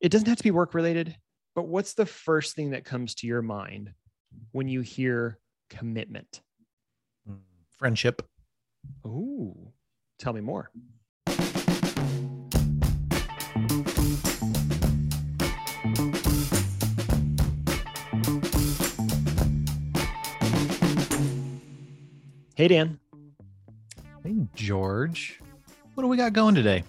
it 0.00 0.10
doesn't 0.10 0.28
have 0.28 0.36
to 0.36 0.44
be 0.44 0.50
work 0.50 0.74
related, 0.74 1.16
but 1.54 1.68
what's 1.68 1.94
the 1.94 2.06
first 2.06 2.54
thing 2.54 2.70
that 2.70 2.84
comes 2.84 3.14
to 3.16 3.26
your 3.26 3.42
mind 3.42 3.92
when 4.52 4.68
you 4.68 4.82
hear 4.82 5.38
commitment? 5.70 6.42
Friendship. 7.78 8.22
Ooh, 9.06 9.72
tell 10.18 10.32
me 10.32 10.40
more. 10.40 10.70
Hey, 22.54 22.68
Dan. 22.68 22.98
Hey, 24.24 24.34
George. 24.54 25.40
What 25.94 26.02
do 26.02 26.08
we 26.08 26.16
got 26.16 26.32
going 26.32 26.54
today? 26.54 26.84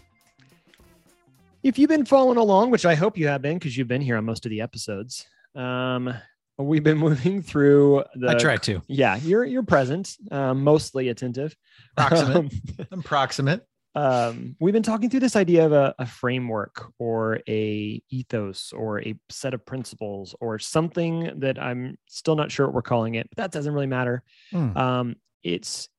If 1.64 1.80
you've 1.80 1.90
been 1.90 2.06
following 2.06 2.38
along, 2.38 2.72
which 2.72 2.86
I 2.86 2.96
hope 2.96 3.18
you 3.18 3.28
have 3.28 3.42
been 3.42 3.58
because 3.58 3.76
you've 3.76 3.88
been 3.88 4.02
here 4.02 4.18
on 4.18 4.26
most 4.26 4.46
of 4.46 4.50
the 4.50 4.62
episodes, 4.62 5.26
um, 5.56 6.14
we've 6.58 6.84
been 6.84 6.98
moving 7.08 7.42
through 7.42 8.04
the. 8.16 8.30
I 8.30 8.36
try 8.36 8.58
to. 8.58 8.82
Yeah, 8.88 9.18
you're 9.18 9.46
you're 9.46 9.64
present, 9.64 10.16
um, 10.32 10.64
mostly 10.64 11.10
attentive. 11.10 11.56
Proximate. 11.96 12.36
Um, 12.36 12.50
I'm 12.92 13.04
proximate. 13.04 13.66
um, 13.96 14.56
we've 14.60 14.74
been 14.74 14.84
talking 14.84 15.10
through 15.10 15.22
this 15.22 15.36
idea 15.36 15.66
of 15.66 15.72
a, 15.72 15.96
a 15.98 16.06
framework 16.06 16.92
or 17.00 17.40
a 17.50 18.02
ethos 18.10 18.72
or 18.72 19.02
a 19.02 19.16
set 19.30 19.54
of 19.54 19.66
principles 19.66 20.36
or 20.40 20.60
something 20.60 21.40
that 21.40 21.62
I'm 21.62 21.98
still 22.08 22.36
not 22.36 22.52
sure 22.52 22.68
what 22.68 22.76
we're 22.76 22.82
calling 22.84 23.16
it, 23.16 23.28
but 23.30 23.38
that 23.38 23.52
doesn't 23.52 23.74
really 23.74 23.88
matter. 23.88 24.24
Hmm. 24.52 24.78
Um, 24.78 25.16
it's 25.44 25.90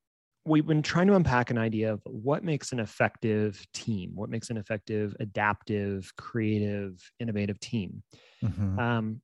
we've 0.49 0.67
been 0.67 0.83
trying 0.83 1.07
to 1.09 1.15
unpack 1.15 1.51
an 1.51 1.59
idea 1.59 1.93
of 1.93 2.01
what 2.05 2.43
makes 2.43 2.73
an 2.73 2.81
effective 2.81 3.65
team, 3.73 4.13
what 4.15 4.31
makes 4.31 4.51
an 4.51 4.57
effective, 4.57 5.15
adaptive, 5.21 6.13
creative, 6.17 6.99
innovative 7.21 7.61
team. 7.61 8.03
Mhm. 8.43 8.79
Um, 8.79 9.23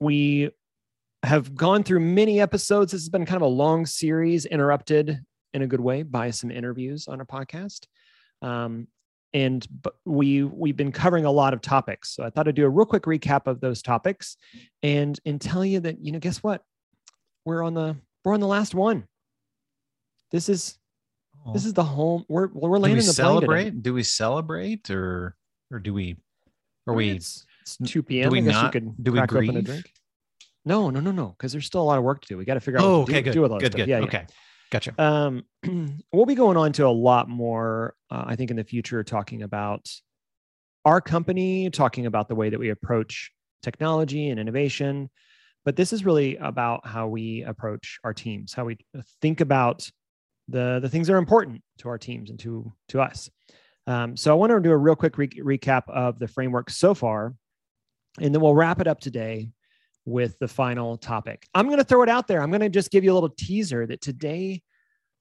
we 0.00 0.50
have 1.22 1.54
gone 1.54 1.82
through 1.82 2.00
many 2.00 2.40
episodes. 2.40 2.92
This 2.92 3.02
has 3.02 3.08
been 3.08 3.26
kind 3.26 3.36
of 3.36 3.42
a 3.42 3.46
long 3.46 3.86
series, 3.86 4.44
interrupted 4.46 5.20
in 5.52 5.62
a 5.62 5.66
good 5.66 5.80
way 5.80 6.02
by 6.02 6.30
some 6.30 6.50
interviews 6.50 7.08
on 7.08 7.20
our 7.20 7.26
podcast. 7.26 7.86
Um, 8.42 8.88
and 9.32 9.66
we 10.04 10.44
we've 10.44 10.76
been 10.76 10.92
covering 10.92 11.24
a 11.24 11.30
lot 11.30 11.52
of 11.54 11.60
topics. 11.60 12.14
So 12.14 12.22
I 12.24 12.30
thought 12.30 12.46
I'd 12.46 12.54
do 12.54 12.64
a 12.64 12.68
real 12.68 12.86
quick 12.86 13.02
recap 13.02 13.46
of 13.46 13.60
those 13.60 13.82
topics 13.82 14.36
and 14.82 15.18
and 15.26 15.40
tell 15.40 15.64
you 15.64 15.80
that 15.80 15.98
you 16.04 16.12
know 16.12 16.20
guess 16.20 16.42
what 16.42 16.62
we're 17.44 17.62
on 17.62 17.74
the 17.74 17.96
we're 18.24 18.34
on 18.34 18.40
the 18.40 18.46
last 18.46 18.74
one. 18.74 19.06
This 20.34 20.48
is 20.48 20.76
this 21.52 21.64
Oh. 21.64 21.68
is 21.68 21.74
the 21.74 21.84
home. 21.84 22.24
We're 22.28 22.48
we're 22.48 22.76
do 22.78 22.82
landing 22.82 22.96
we 23.02 23.06
the 23.06 23.12
celebrate? 23.12 23.82
Do 23.84 23.94
we 23.94 24.02
celebrate 24.02 24.90
or 24.90 25.36
or 25.70 25.78
do 25.78 25.94
we 25.94 26.16
are 26.88 26.94
we 26.94 27.10
It's, 27.10 27.46
it's 27.62 27.76
two 27.86 28.02
p.m. 28.02 28.30
Do 28.30 28.32
we 28.32 28.38
I 28.40 28.42
guess 28.42 28.54
not- 28.74 29.02
do 29.04 29.12
we 29.12 29.18
crack 29.18 29.32
open 29.32 29.56
a 29.58 29.62
drink. 29.62 29.92
No, 30.64 30.90
no, 30.90 30.98
no, 30.98 31.12
no, 31.12 31.28
because 31.28 31.52
there's 31.52 31.66
still 31.66 31.82
a 31.82 31.84
lot 31.84 31.98
of 31.98 32.04
work 32.04 32.20
to 32.22 32.26
do. 32.26 32.36
We 32.38 32.44
got 32.44 32.54
to 32.54 32.60
figure 32.60 32.80
out. 32.80 32.84
Oh, 32.84 33.00
what 33.00 33.10
okay, 33.10 33.20
do, 33.20 33.22
good. 33.24 33.32
do 33.34 33.42
with 33.42 33.52
all 33.52 33.60
Good, 33.60 33.72
stuff. 33.72 33.76
good. 33.76 33.88
Yeah, 33.88 33.98
yeah. 34.00 34.04
okay. 34.06 34.26
Gotcha. 34.72 34.92
Um, 35.00 35.44
we'll 36.12 36.26
be 36.26 36.34
going 36.34 36.56
on 36.56 36.72
to 36.72 36.86
a 36.86 36.88
lot 36.88 37.28
more, 37.28 37.94
uh, 38.10 38.24
I 38.26 38.34
think, 38.34 38.50
in 38.50 38.56
the 38.56 38.64
future, 38.64 39.04
talking 39.04 39.42
about 39.42 39.88
our 40.84 41.00
company, 41.00 41.70
talking 41.70 42.06
about 42.06 42.26
the 42.28 42.34
way 42.34 42.48
that 42.50 42.58
we 42.58 42.70
approach 42.70 43.30
technology 43.62 44.30
and 44.30 44.40
innovation. 44.40 45.10
But 45.64 45.76
this 45.76 45.92
is 45.92 46.04
really 46.04 46.36
about 46.38 46.86
how 46.86 47.06
we 47.08 47.42
approach 47.44 48.00
our 48.02 48.12
teams, 48.14 48.52
how 48.52 48.64
we 48.64 48.78
think 49.20 49.40
about 49.42 49.88
the 50.48 50.78
the 50.80 50.88
things 50.88 51.06
that 51.06 51.14
are 51.14 51.18
important 51.18 51.62
to 51.78 51.88
our 51.88 51.98
teams 51.98 52.30
and 52.30 52.38
to 52.40 52.72
to 52.88 53.00
us. 53.00 53.30
Um, 53.86 54.16
so 54.16 54.30
I 54.30 54.34
want 54.34 54.50
to 54.50 54.60
do 54.60 54.70
a 54.70 54.76
real 54.76 54.96
quick 54.96 55.18
re- 55.18 55.28
recap 55.28 55.82
of 55.88 56.18
the 56.18 56.28
framework 56.28 56.70
so 56.70 56.94
far, 56.94 57.34
and 58.20 58.34
then 58.34 58.40
we'll 58.40 58.54
wrap 58.54 58.80
it 58.80 58.86
up 58.86 59.00
today 59.00 59.50
with 60.06 60.38
the 60.38 60.48
final 60.48 60.96
topic. 60.96 61.46
I'm 61.54 61.66
going 61.66 61.78
to 61.78 61.84
throw 61.84 62.02
it 62.02 62.08
out 62.08 62.26
there. 62.26 62.42
I'm 62.42 62.50
going 62.50 62.60
to 62.60 62.68
just 62.68 62.90
give 62.90 63.04
you 63.04 63.12
a 63.12 63.14
little 63.14 63.34
teaser 63.36 63.86
that 63.86 64.00
today 64.00 64.62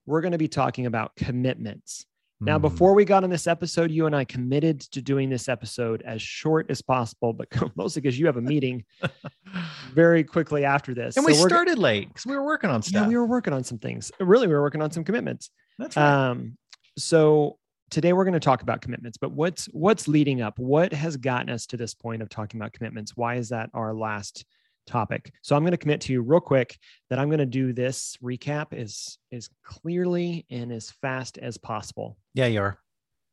we're 0.06 0.22
going 0.22 0.34
to 0.34 0.38
be 0.38 0.48
talking 0.48 0.86
about 0.86 1.16
commitments. 1.16 2.06
Now, 2.46 2.58
Hmm. 2.58 2.62
before 2.64 2.94
we 2.94 3.06
got 3.06 3.24
on 3.24 3.30
this 3.30 3.48
episode, 3.48 3.90
you 3.90 4.06
and 4.06 4.14
I 4.16 4.26
committed 4.26 4.82
to 4.82 5.02
doing 5.02 5.30
this 5.30 5.48
episode 5.48 6.02
as 6.02 6.22
short 6.22 6.70
as 6.70 6.82
possible, 6.82 7.32
but 7.32 7.48
mostly 7.78 8.02
because 8.02 8.20
you 8.20 8.26
have 8.26 8.36
a 8.38 8.42
meeting 8.42 8.84
very 9.94 10.24
quickly 10.26 10.66
after 10.66 10.94
this. 10.94 11.16
and 11.16 11.26
we 11.26 11.34
So 11.34 11.44
we're 11.44 11.50
started 11.50 11.80
late 11.80 12.10
because 12.10 12.26
we 12.26 12.36
were 12.36 12.44
working 12.44 12.70
on 12.70 12.82
stuff. 12.82 13.04
Yeah, 13.04 13.08
we 13.08 13.16
were 13.16 13.26
working 13.26 13.54
on 13.54 13.64
some 13.64 13.78
things. 13.78 14.12
Really, 14.20 14.48
we 14.48 14.54
were 14.54 14.62
working 14.62 14.82
on 14.82 14.92
some 14.92 15.04
commitments. 15.06 15.52
That's 15.80 15.96
right. 15.96 16.30
Um, 16.32 16.58
so 16.98 17.58
today 17.90 18.12
we're 18.12 18.26
going 18.26 18.34
to 18.34 18.40
talk 18.42 18.62
about 18.62 18.82
commitments, 18.82 19.18
but 19.18 19.32
what's 19.32 19.66
what's 19.68 20.08
leading 20.10 20.42
up? 20.42 20.60
What 20.60 20.92
has 20.92 21.16
gotten 21.16 21.50
us 21.50 21.66
to 21.68 21.78
this 21.78 21.94
point 21.94 22.22
of 22.22 22.30
talking 22.30 22.60
about 22.60 22.74
commitments? 22.74 23.16
Why 23.16 23.36
is 23.36 23.50
that 23.50 23.70
our 23.74 23.94
last 23.94 24.46
topic? 24.86 25.32
So 25.42 25.56
I'm 25.56 25.64
going 25.64 25.72
to 25.72 25.78
commit 25.78 26.02
to 26.02 26.14
you 26.14 26.22
real 26.22 26.40
quick 26.40 26.78
that 27.10 27.20
I'm 27.20 27.30
going 27.30 27.40
to 27.40 27.46
do 27.46 27.74
this 27.74 28.18
recap 28.24 28.74
as 28.74 29.18
as 29.32 29.50
clearly 29.64 30.46
and 30.50 30.72
as 30.72 30.92
fast 30.92 31.38
as 31.38 31.58
possible. 31.58 32.18
yeah, 32.34 32.48
you 32.48 32.62
are. 32.62 32.80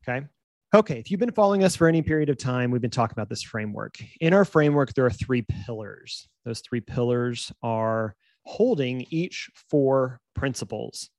Okay. 0.09 0.27
Okay. 0.73 0.99
If 0.99 1.11
you've 1.11 1.21
been 1.21 1.33
following 1.33 1.65
us 1.65 1.75
for 1.75 1.89
any 1.89 2.01
period 2.01 2.29
of 2.31 2.39
time, 2.39 2.71
we've 2.71 2.81
been 2.81 2.91
talking 2.91 3.15
about 3.15 3.29
this 3.29 3.43
framework. 3.43 3.97
In 4.21 4.33
our 4.33 4.45
framework, 4.45 4.95
there 4.95 5.05
are 5.05 5.11
three 5.11 5.43
pillars. 5.43 6.29
Those 6.45 6.61
three 6.61 6.81
pillars 6.81 7.53
are 7.63 8.15
holding 8.45 9.05
each 9.11 9.51
four 9.69 10.21
principles. 10.35 11.11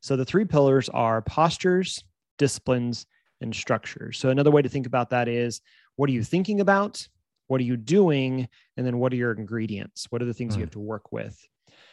So 0.00 0.16
the 0.16 0.24
three 0.24 0.44
pillars 0.44 0.88
are 0.88 1.22
postures, 1.22 2.02
disciplines, 2.38 3.06
and 3.40 3.54
structures. 3.54 4.18
So 4.18 4.30
another 4.30 4.50
way 4.50 4.62
to 4.62 4.68
think 4.68 4.86
about 4.86 5.10
that 5.10 5.28
is 5.28 5.60
what 5.96 6.08
are 6.08 6.12
you 6.12 6.24
thinking 6.24 6.60
about? 6.60 7.06
What 7.50 7.60
are 7.60 7.64
you 7.64 7.76
doing? 7.76 8.48
And 8.76 8.86
then 8.86 8.98
what 9.00 9.12
are 9.12 9.16
your 9.16 9.32
ingredients? 9.32 10.06
What 10.10 10.22
are 10.22 10.24
the 10.24 10.32
things 10.32 10.54
you 10.54 10.60
Mm. 10.60 10.66
have 10.66 10.70
to 10.70 10.78
work 10.78 11.10
with? 11.10 11.36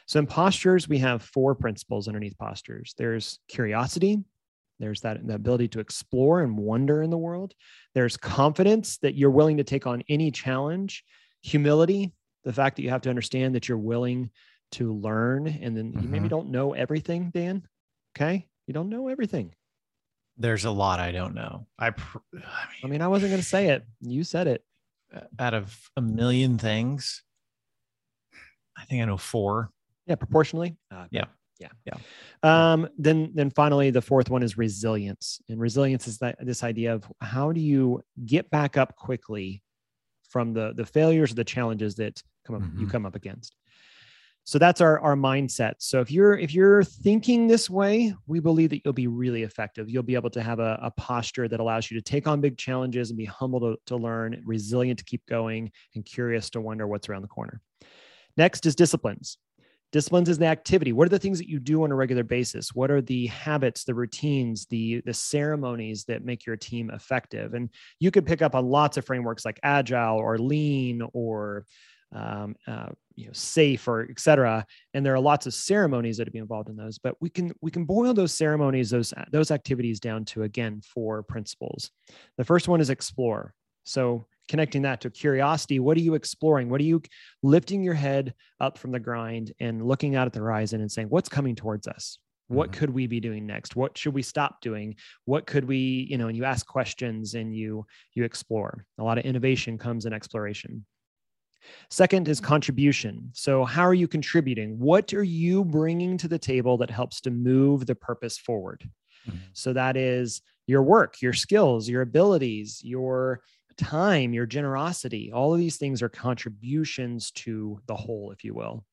So 0.05 0.19
in 0.19 0.27
postures, 0.27 0.87
we 0.87 0.99
have 0.99 1.23
four 1.23 1.55
principles 1.55 2.07
underneath 2.07 2.37
postures. 2.37 2.93
There's 2.95 3.39
curiosity, 3.47 4.23
there's 4.79 5.01
that 5.01 5.25
the 5.25 5.33
ability 5.33 5.69
to 5.69 5.79
explore 5.79 6.43
and 6.43 6.55
wonder 6.59 7.01
in 7.01 7.09
the 7.09 7.17
world. 7.17 7.55
There's 7.95 8.17
confidence 8.17 8.99
that 8.99 9.15
you're 9.15 9.31
willing 9.31 9.57
to 9.57 9.63
take 9.63 9.87
on 9.87 10.03
any 10.09 10.29
challenge, 10.29 11.03
humility, 11.41 12.13
the 12.43 12.53
fact 12.53 12.75
that 12.75 12.83
you 12.83 12.91
have 12.91 13.01
to 13.01 13.09
understand 13.09 13.55
that 13.55 13.67
you're 13.67 13.79
willing 13.79 14.29
to 14.73 14.93
learn 14.93 15.47
and 15.47 15.75
then 15.75 15.91
you 15.93 16.07
maybe 16.07 16.27
Mhm. 16.27 16.29
don't 16.29 16.51
know 16.51 16.73
everything, 16.73 17.31
Dan. 17.31 17.67
Okay? 18.15 18.47
You 18.67 18.75
don't 18.75 18.89
know 18.89 19.07
everything. 19.07 19.55
There's 20.37 20.65
a 20.65 20.71
lot 20.71 20.99
I 20.99 21.11
don't 21.11 21.33
know. 21.33 21.65
I, 21.79 21.89
pr- 21.89 22.19
I 22.35 22.37
I 22.37 22.67
mean, 22.83 22.91
mean, 22.91 23.01
I 23.01 23.07
wasn't 23.07 23.31
going 23.31 23.41
to 23.41 23.47
say 23.47 23.69
it. 23.69 23.83
You 24.01 24.23
said 24.23 24.45
it. 24.45 24.63
Out 25.39 25.53
of 25.53 25.77
a 25.95 26.01
million 26.01 26.57
things, 26.57 27.23
I 28.77 28.85
think 28.85 29.01
I 29.01 29.05
know 29.05 29.17
four. 29.17 29.71
Yeah, 30.05 30.15
proportionally. 30.15 30.77
Uh, 30.91 31.05
Yeah. 31.11 31.25
Yeah. 31.59 31.69
Yeah. 31.85 31.97
Um, 32.43 32.87
then 32.99 33.31
then 33.33 33.49
finally 33.49 33.89
the 33.89 34.01
fourth 34.01 34.29
one 34.29 34.43
is 34.43 34.57
resilience. 34.59 35.41
And 35.49 35.59
resilience 35.59 36.07
is 36.07 36.19
that 36.19 36.37
this 36.39 36.63
idea 36.63 36.93
of 36.93 37.11
how 37.19 37.51
do 37.51 37.59
you 37.59 38.03
get 38.25 38.47
back 38.51 38.77
up 38.77 38.95
quickly 38.95 39.63
from 40.29 40.53
the 40.53 40.73
the 40.75 40.85
failures 40.85 41.31
or 41.31 41.35
the 41.35 41.43
challenges 41.43 41.95
that 41.95 42.21
come 42.45 42.57
up 42.57 42.61
you 42.77 42.85
Mhm. 42.85 42.91
come 42.91 43.05
up 43.07 43.15
against. 43.15 43.55
So 44.47 44.57
that's 44.57 44.79
our 44.79 44.97
our 45.01 45.17
mindset. 45.17 45.73
So 45.79 45.99
if 45.99 46.09
you're 46.09 46.37
if 46.37 46.53
you're 46.53 46.81
thinking 46.81 47.47
this 47.47 47.69
way, 47.69 48.15
we 48.27 48.39
believe 48.39 48.69
that 48.69 48.81
you'll 48.85 48.93
be 48.93 49.07
really 49.07 49.43
effective. 49.43 49.89
You'll 49.89 50.03
be 50.03 50.15
able 50.15 50.29
to 50.29 50.41
have 50.41 50.59
a, 50.59 50.79
a 50.81 50.91
posture 50.91 51.49
that 51.49 51.59
allows 51.59 51.91
you 51.91 51.97
to 51.97 52.01
take 52.01 52.29
on 52.29 52.39
big 52.39 52.57
challenges 52.57 53.09
and 53.09 53.17
be 53.17 53.25
humble 53.25 53.59
to, 53.59 53.75
to 53.87 53.97
learn, 53.97 54.41
resilient 54.45 54.99
to 54.99 55.05
keep 55.05 55.25
going, 55.25 55.69
and 55.95 56.05
curious 56.05 56.49
to 56.51 56.61
wonder 56.61 56.87
what's 56.87 57.09
around 57.09 57.23
the 57.23 57.27
corner. 57.27 57.59
Next 58.37 58.65
is 58.65 58.73
disciplines. 58.73 59.37
Disciplines 59.91 60.29
is 60.29 60.37
the 60.37 60.45
activity. 60.45 60.93
What 60.93 61.07
are 61.07 61.09
the 61.09 61.19
things 61.19 61.39
that 61.39 61.49
you 61.49 61.59
do 61.59 61.83
on 61.83 61.91
a 61.91 61.95
regular 61.95 62.23
basis? 62.23 62.73
What 62.73 62.89
are 62.89 63.01
the 63.01 63.27
habits, 63.27 63.83
the 63.83 63.95
routines, 63.95 64.65
the 64.67 65.01
the 65.05 65.13
ceremonies 65.13 66.05
that 66.05 66.23
make 66.23 66.45
your 66.45 66.55
team 66.55 66.89
effective? 66.89 67.53
And 67.53 67.69
you 67.99 68.11
could 68.11 68.25
pick 68.25 68.41
up 68.41 68.55
on 68.55 68.65
lots 68.65 68.95
of 68.95 69.03
frameworks 69.03 69.43
like 69.43 69.59
Agile 69.61 70.15
or 70.15 70.37
Lean 70.37 71.01
or 71.11 71.65
um, 72.13 72.55
uh, 72.67 72.89
you 73.15 73.25
know 73.25 73.33
Safe 73.33 73.87
or 73.87 74.07
et 74.09 74.19
cetera. 74.19 74.65
And 74.93 75.05
there 75.05 75.13
are 75.13 75.19
lots 75.19 75.45
of 75.45 75.53
ceremonies 75.53 76.17
that 76.17 76.27
would 76.27 76.33
be 76.33 76.39
involved 76.39 76.69
in 76.69 76.75
those. 76.75 76.97
But 76.97 77.15
we 77.19 77.29
can 77.29 77.51
we 77.61 77.71
can 77.71 77.85
boil 77.85 78.13
those 78.13 78.33
ceremonies, 78.33 78.89
those 78.89 79.13
those 79.31 79.51
activities 79.51 79.99
down 79.99 80.25
to 80.25 80.43
again 80.43 80.81
four 80.81 81.23
principles. 81.23 81.91
The 82.37 82.45
first 82.45 82.67
one 82.67 82.81
is 82.81 82.89
explore. 82.89 83.53
So 83.83 84.27
connecting 84.47 84.83
that 84.83 85.01
to 85.01 85.09
curiosity, 85.09 85.79
what 85.79 85.97
are 85.97 86.01
you 86.01 86.15
exploring? 86.15 86.69
What 86.69 86.79
are 86.79 86.85
you 86.85 87.01
lifting 87.43 87.83
your 87.83 87.93
head 87.93 88.33
up 88.61 88.77
from 88.77 88.91
the 88.91 88.99
grind 88.99 89.51
and 89.59 89.85
looking 89.85 90.15
out 90.15 90.25
at 90.27 90.33
the 90.33 90.39
horizon 90.39 90.79
and 90.79 90.91
saying, 90.91 91.09
what's 91.09 91.27
coming 91.29 91.55
towards 91.55 91.87
us? 91.87 92.19
What 92.47 92.69
Mhm. 92.69 92.73
could 92.73 92.89
we 92.91 93.07
be 93.07 93.19
doing 93.19 93.45
next? 93.45 93.75
What 93.75 93.97
should 93.97 94.13
we 94.13 94.21
stop 94.21 94.61
doing? 94.61 94.95
What 95.25 95.47
could 95.47 95.65
we, 95.65 96.07
you 96.09 96.17
know, 96.17 96.29
and 96.29 96.37
you 96.37 96.45
ask 96.45 96.65
questions 96.65 97.33
and 97.33 97.53
you 97.53 97.85
you 98.13 98.23
explore. 98.23 98.85
A 98.97 99.03
lot 99.03 99.17
of 99.17 99.25
innovation 99.25 99.77
comes 99.77 100.05
in 100.05 100.13
exploration. 100.13 100.85
Second 101.89 102.27
is 102.27 102.39
contribution. 102.39 103.29
So, 103.33 103.65
how 103.65 103.83
are 103.83 103.93
you 103.93 104.07
contributing? 104.07 104.79
What 104.79 105.13
are 105.13 105.23
you 105.23 105.65
bringing 105.65 106.17
to 106.17 106.27
the 106.27 106.39
table 106.39 106.77
that 106.77 106.89
helps 106.89 107.21
to 107.21 107.31
move 107.31 107.85
the 107.85 107.95
purpose 107.95 108.37
forward? 108.37 108.89
Mhm. 109.27 109.39
So, 109.53 109.73
that 109.73 109.97
is 109.97 110.41
your 110.67 110.83
work, 110.83 111.21
your 111.21 111.33
skills, 111.33 111.89
your 111.89 112.01
abilities, 112.01 112.81
your 112.83 113.41
time, 113.77 114.33
your 114.33 114.45
generosity, 114.45 115.31
all 115.31 115.53
of 115.53 115.59
these 115.59 115.77
things 115.77 116.01
are 116.01 116.09
contributions 116.09 117.31
to 117.31 117.79
the 117.87 117.95
whole, 117.95 118.31
if 118.31 118.43
you 118.43 118.53
will. 118.53 118.83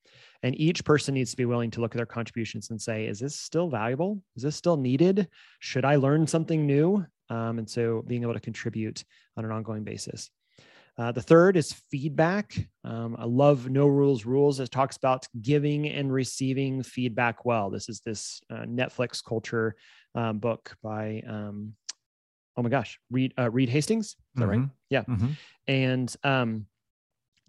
And 0.43 0.59
each 0.59 0.85
person 0.85 1.15
needs 1.15 1.31
to 1.31 1.37
be 1.37 1.45
willing 1.45 1.71
to 1.71 1.81
look 1.81 1.95
at 1.95 1.97
their 1.97 2.05
contributions 2.05 2.69
and 2.69 2.79
say, 2.79 3.07
is 3.07 3.19
this 3.19 3.35
still 3.35 3.67
valuable? 3.67 4.21
Is 4.35 4.43
this 4.43 4.55
still 4.55 4.77
needed? 4.77 5.27
Should 5.59 5.85
I 5.85 5.95
learn 5.95 6.27
something 6.27 6.65
new? 6.65 7.05
Um, 7.29 7.57
and 7.57 7.69
so 7.69 8.03
being 8.05 8.21
able 8.21 8.35
to 8.35 8.39
contribute 8.39 9.03
on 9.35 9.43
an 9.43 9.51
ongoing 9.51 9.83
basis. 9.83 10.29
Uh, 10.97 11.11
the 11.11 11.21
third 11.21 11.57
is 11.57 11.73
feedback. 11.91 12.57
Um, 12.85 13.17
I 13.19 13.25
love 13.25 13.69
No 13.69 13.87
Rules 13.87 14.25
Rules. 14.25 14.59
It 14.59 14.71
talks 14.71 14.95
about 14.95 15.27
giving 15.41 15.89
and 15.89 16.11
receiving 16.11 16.83
feedback 16.83 17.43
well. 17.43 17.69
This 17.69 17.89
is 17.89 17.99
this 17.99 18.39
uh, 18.49 18.65
Netflix 18.65 19.21
culture 19.23 19.75
um, 20.13 20.39
book 20.39 20.75
by, 20.81 21.21
um, 21.27 21.73
oh 22.55 22.63
my 22.63 22.69
gosh, 22.69 22.97
Reed, 23.11 23.33
uh, 23.37 23.51
Reed 23.51 23.67
Hastings. 23.69 24.07
Is 24.07 24.15
that 24.35 24.45
mm-hmm. 24.45 24.61
right? 24.61 24.69
Yeah. 24.89 25.03
Mm-hmm. 25.03 25.27
And 25.67 26.15
um, 26.23 26.65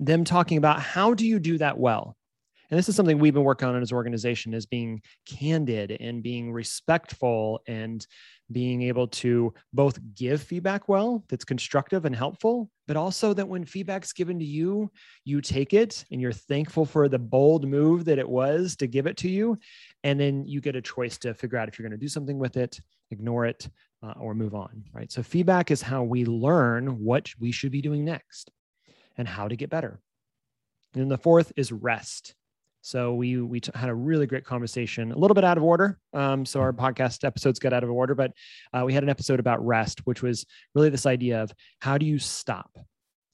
them 0.00 0.25
talking 0.25 0.58
about 0.58 0.81
how 0.81 1.14
do 1.14 1.25
you 1.25 1.38
do 1.38 1.58
that 1.58 1.78
well? 1.78 2.16
And 2.70 2.78
this 2.78 2.88
is 2.88 2.96
something 2.96 3.18
we've 3.18 3.34
been 3.34 3.44
working 3.44 3.68
on 3.68 3.80
as 3.80 3.90
an 3.90 3.96
organization 3.96 4.54
is 4.54 4.66
being 4.66 5.02
candid 5.26 5.96
and 6.00 6.22
being 6.22 6.52
respectful 6.52 7.60
and 7.66 8.06
being 8.50 8.82
able 8.82 9.08
to 9.08 9.52
both 9.72 9.98
give 10.14 10.40
feedback 10.42 10.88
well 10.88 11.24
that's 11.28 11.44
constructive 11.44 12.04
and 12.04 12.14
helpful 12.14 12.70
but 12.86 12.96
also 12.96 13.32
that 13.34 13.48
when 13.48 13.64
feedback's 13.64 14.12
given 14.12 14.38
to 14.38 14.44
you 14.44 14.90
you 15.24 15.40
take 15.40 15.74
it 15.74 16.04
and 16.10 16.20
you're 16.20 16.32
thankful 16.32 16.84
for 16.84 17.08
the 17.08 17.18
bold 17.18 17.66
move 17.66 18.04
that 18.04 18.18
it 18.18 18.28
was 18.28 18.76
to 18.76 18.86
give 18.86 19.06
it 19.06 19.16
to 19.18 19.28
you. 19.28 19.58
And 20.04 20.18
then 20.18 20.46
you 20.46 20.60
get 20.60 20.76
a 20.76 20.82
choice 20.82 21.18
to 21.18 21.34
figure 21.34 21.58
out 21.58 21.68
if 21.68 21.78
you're 21.78 21.88
going 21.88 21.98
to 21.98 22.04
do 22.04 22.08
something 22.08 22.38
with 22.38 22.56
it 22.56 22.78
ignore 23.10 23.46
it 23.46 23.68
uh, 24.02 24.14
or 24.18 24.34
move 24.34 24.54
on 24.54 24.84
right? 24.92 25.10
So 25.10 25.22
feedback 25.22 25.70
is 25.70 25.82
how 25.82 26.02
we 26.02 26.24
learn 26.24 27.02
what 27.02 27.30
we 27.38 27.52
should 27.52 27.72
be 27.72 27.82
doing 27.82 28.04
next 28.04 28.50
and 29.16 29.26
how 29.26 29.48
to 29.48 29.56
get 29.56 29.70
better. 29.70 30.00
And 30.94 31.10
the 31.10 31.18
fourth 31.18 31.52
is 31.56 31.72
rest 31.72 32.34
so 32.86 33.14
we 33.14 33.40
we 33.40 33.58
t- 33.58 33.72
had 33.74 33.88
a 33.88 33.94
really 33.94 34.28
great 34.28 34.44
conversation, 34.44 35.10
a 35.10 35.18
little 35.18 35.34
bit 35.34 35.42
out 35.42 35.56
of 35.56 35.64
order. 35.64 35.98
Um, 36.14 36.46
so 36.46 36.60
our 36.60 36.72
podcast 36.72 37.24
episodes 37.24 37.58
got 37.58 37.72
out 37.72 37.82
of 37.82 37.90
order, 37.90 38.14
but 38.14 38.30
uh, 38.72 38.84
we 38.86 38.92
had 38.92 39.02
an 39.02 39.08
episode 39.08 39.40
about 39.40 39.66
rest, 39.66 40.06
which 40.06 40.22
was 40.22 40.46
really 40.72 40.88
this 40.88 41.04
idea 41.04 41.42
of 41.42 41.52
how 41.80 41.98
do 41.98 42.06
you 42.06 42.20
stop? 42.20 42.70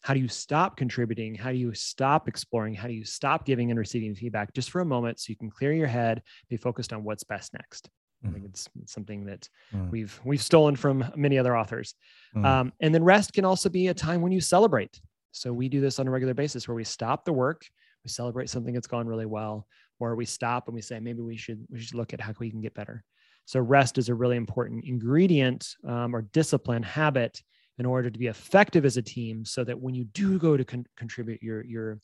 How 0.01 0.15
do 0.15 0.21
you 0.21 0.29
stop 0.29 0.79
contributing? 0.79 1.35
How 1.35 1.53
do 1.53 1.59
you 1.59 1.75
stop 1.75 2.29
exploring? 2.29 2.73
How 2.73 2.89
do 2.89 2.95
you 2.95 3.05
stop 3.05 3.45
giving 3.45 3.69
and 3.71 3.79
receiving 3.79 4.15
feedback 4.15 4.55
just 4.55 4.71
for 4.71 4.81
a 4.81 4.87
moment 4.87 5.21
so 5.21 5.27
you 5.29 5.37
can 5.37 5.51
clear 5.51 5.75
your 5.75 5.87
head, 5.87 6.23
be 6.49 6.57
focused 6.57 6.95
on 6.95 7.05
what's 7.05 7.23
best 7.23 7.53
next? 7.53 7.91
I 8.25 8.31
think 8.31 8.45
mm. 8.45 8.49
it's, 8.49 8.71
it's 8.81 8.95
something 8.95 9.27
that 9.27 9.51
mm. 9.75 9.91
we've 9.91 10.19
we've 10.25 10.43
stolen 10.43 10.77
from 10.77 11.05
many 11.15 11.37
other 11.37 11.55
authors. 11.55 11.95
Mm. 12.35 12.47
Um, 12.47 12.73
and 12.81 12.95
then 12.95 13.05
rest 13.05 13.35
can 13.35 13.45
also 13.45 13.69
be 13.69 13.89
a 13.89 13.95
time 13.95 14.23
when 14.23 14.33
you 14.33 14.41
celebrate. 14.41 14.99
So 15.33 15.53
we 15.53 15.69
do 15.69 15.83
this 15.83 15.99
on 15.99 16.09
a 16.09 16.11
regular 16.11 16.33
basis 16.33 16.67
where 16.67 16.75
we 16.75 16.85
stop 16.85 17.27
the 17.27 17.35
work 17.35 17.67
we 18.05 18.11
celebrate 18.11 18.51
something 18.51 18.75
that's 18.75 18.87
gone 18.87 19.07
really 19.07 19.27
well 19.27 19.67
or 20.01 20.17
we 20.17 20.25
stop 20.25 20.67
and 20.67 20.75
we 20.75 20.83
say 20.83 20.99
maybe 21.01 21.21
we 21.21 21.37
should 21.37 21.65
we 21.71 21.81
should 21.81 21.95
look 21.95 22.13
at 22.13 22.21
how 22.21 22.33
we 22.39 22.51
can 22.51 22.61
get 22.61 22.75
better. 22.75 23.05
So 23.45 23.61
rest 23.61 23.99
is 23.99 24.09
a 24.09 24.15
really 24.15 24.37
important 24.37 24.85
ingredient 24.85 25.77
um, 25.87 26.15
or 26.15 26.23
discipline 26.23 26.83
habit 26.83 27.43
in 27.79 27.87
order 27.87 28.11
to 28.11 28.19
be 28.19 28.27
effective 28.27 28.85
as 28.85 28.97
a 28.97 29.03
team 29.03 29.45
so 29.45 29.65
that 29.65 29.81
when 29.81 29.95
you 29.95 30.05
do 30.05 30.39
go 30.39 30.57
to 30.57 30.65
con- 30.65 30.87
contribute 30.97 31.43
your 31.43 31.65
your 31.65 31.99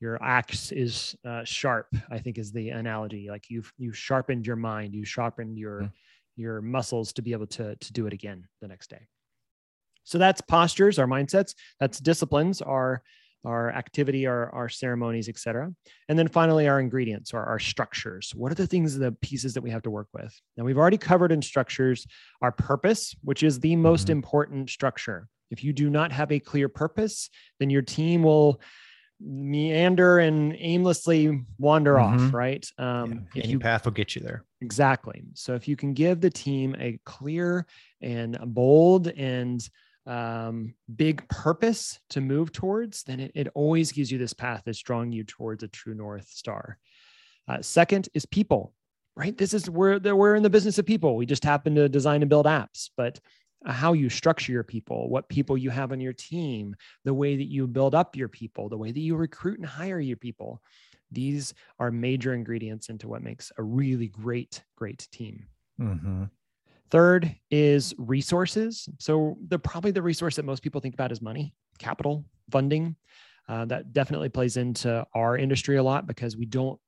your 0.00 0.22
axe 0.22 0.70
is 0.70 1.16
uh, 1.26 1.42
sharp 1.42 1.88
i 2.10 2.18
think 2.18 2.38
is 2.38 2.52
the 2.52 2.70
analogy. 2.70 3.28
Like 3.30 3.46
you've 3.48 3.72
you've 3.78 3.98
sharpened 3.98 4.46
your 4.46 4.56
mind 4.56 4.94
you 4.94 5.04
sharpened 5.04 5.58
your 5.58 5.82
mm. 5.82 5.92
your 6.36 6.60
muscles 6.62 7.12
to 7.14 7.22
be 7.22 7.32
able 7.32 7.46
to 7.48 7.76
to 7.76 7.92
do 7.92 8.06
it 8.06 8.12
again 8.12 8.46
the 8.60 8.68
next 8.68 8.90
day. 8.90 9.08
So 10.04 10.16
that's 10.16 10.40
postures 10.40 10.98
our 10.98 11.06
mindsets. 11.06 11.54
That's 11.80 12.00
disciplines 12.00 12.62
our 12.62 13.02
our 13.44 13.70
activity, 13.70 14.26
our, 14.26 14.50
our 14.50 14.68
ceremonies, 14.68 15.28
etc. 15.28 15.72
And 16.08 16.18
then 16.18 16.28
finally, 16.28 16.68
our 16.68 16.80
ingredients 16.80 17.32
or 17.32 17.44
our 17.44 17.58
structures. 17.58 18.32
What 18.34 18.52
are 18.52 18.56
the 18.56 18.66
things, 18.66 18.98
the 18.98 19.12
pieces 19.12 19.54
that 19.54 19.62
we 19.62 19.70
have 19.70 19.82
to 19.82 19.90
work 19.90 20.08
with? 20.12 20.34
Now, 20.56 20.64
we've 20.64 20.78
already 20.78 20.98
covered 20.98 21.32
in 21.32 21.42
structures 21.42 22.06
our 22.42 22.52
purpose, 22.52 23.14
which 23.22 23.42
is 23.42 23.60
the 23.60 23.76
most 23.76 24.04
mm-hmm. 24.04 24.12
important 24.12 24.70
structure. 24.70 25.28
If 25.50 25.64
you 25.64 25.72
do 25.72 25.88
not 25.88 26.12
have 26.12 26.30
a 26.32 26.40
clear 26.40 26.68
purpose, 26.68 27.30
then 27.58 27.70
your 27.70 27.82
team 27.82 28.22
will 28.22 28.60
meander 29.20 30.18
and 30.18 30.54
aimlessly 30.58 31.44
wander 31.58 31.94
mm-hmm. 31.94 32.26
off, 32.26 32.34
right? 32.34 32.66
Um, 32.78 33.26
yeah, 33.34 33.44
any 33.44 33.52
you, 33.52 33.58
path 33.58 33.84
will 33.84 33.92
get 33.92 34.14
you 34.14 34.22
there. 34.22 34.44
Exactly. 34.60 35.22
So 35.34 35.54
if 35.54 35.68
you 35.68 35.76
can 35.76 35.94
give 35.94 36.20
the 36.20 36.30
team 36.30 36.76
a 36.78 36.98
clear 37.04 37.66
and 38.00 38.38
bold 38.44 39.08
and 39.08 39.66
um, 40.08 40.74
big 40.96 41.28
purpose 41.28 42.00
to 42.10 42.20
move 42.20 42.50
towards, 42.50 43.02
then 43.04 43.20
it, 43.20 43.32
it 43.34 43.48
always 43.54 43.92
gives 43.92 44.10
you 44.10 44.16
this 44.16 44.32
path 44.32 44.62
that's 44.64 44.80
drawing 44.80 45.12
you 45.12 45.22
towards 45.22 45.62
a 45.62 45.68
true 45.68 45.94
North 45.94 46.28
Star. 46.28 46.78
Uh, 47.46 47.60
second 47.60 48.08
is 48.14 48.24
people, 48.24 48.72
right? 49.16 49.36
This 49.36 49.52
is 49.52 49.68
where 49.68 50.00
we're 50.00 50.34
in 50.34 50.42
the 50.42 50.50
business 50.50 50.78
of 50.78 50.86
people. 50.86 51.14
We 51.14 51.26
just 51.26 51.44
happen 51.44 51.74
to 51.74 51.88
design 51.88 52.22
and 52.22 52.28
build 52.30 52.46
apps, 52.46 52.90
but 52.96 53.20
uh, 53.66 53.72
how 53.72 53.92
you 53.92 54.08
structure 54.08 54.50
your 54.50 54.64
people, 54.64 55.10
what 55.10 55.28
people 55.28 55.58
you 55.58 55.68
have 55.68 55.92
on 55.92 56.00
your 56.00 56.14
team, 56.14 56.74
the 57.04 57.14
way 57.14 57.36
that 57.36 57.50
you 57.50 57.66
build 57.66 57.94
up 57.94 58.16
your 58.16 58.28
people, 58.28 58.70
the 58.70 58.78
way 58.78 58.90
that 58.90 59.00
you 59.00 59.14
recruit 59.14 59.58
and 59.58 59.68
hire 59.68 60.00
your 60.00 60.16
people. 60.16 60.62
These 61.10 61.52
are 61.78 61.90
major 61.90 62.32
ingredients 62.32 62.88
into 62.88 63.08
what 63.08 63.22
makes 63.22 63.52
a 63.58 63.62
really 63.62 64.08
great, 64.08 64.62
great 64.76 65.06
team. 65.12 65.46
Mm-hmm. 65.80 66.24
Third 66.90 67.34
is 67.50 67.94
resources. 67.98 68.88
So 68.98 69.36
the 69.48 69.58
probably 69.58 69.90
the 69.90 70.02
resource 70.02 70.36
that 70.36 70.44
most 70.44 70.62
people 70.62 70.80
think 70.80 70.94
about 70.94 71.12
is 71.12 71.20
money, 71.20 71.54
capital, 71.78 72.24
funding. 72.50 72.96
Uh, 73.48 73.64
that 73.64 73.94
definitely 73.94 74.28
plays 74.28 74.58
into 74.58 75.06
our 75.14 75.38
industry 75.38 75.76
a 75.76 75.82
lot 75.82 76.06
because 76.06 76.36
we 76.36 76.44
don't 76.44 76.78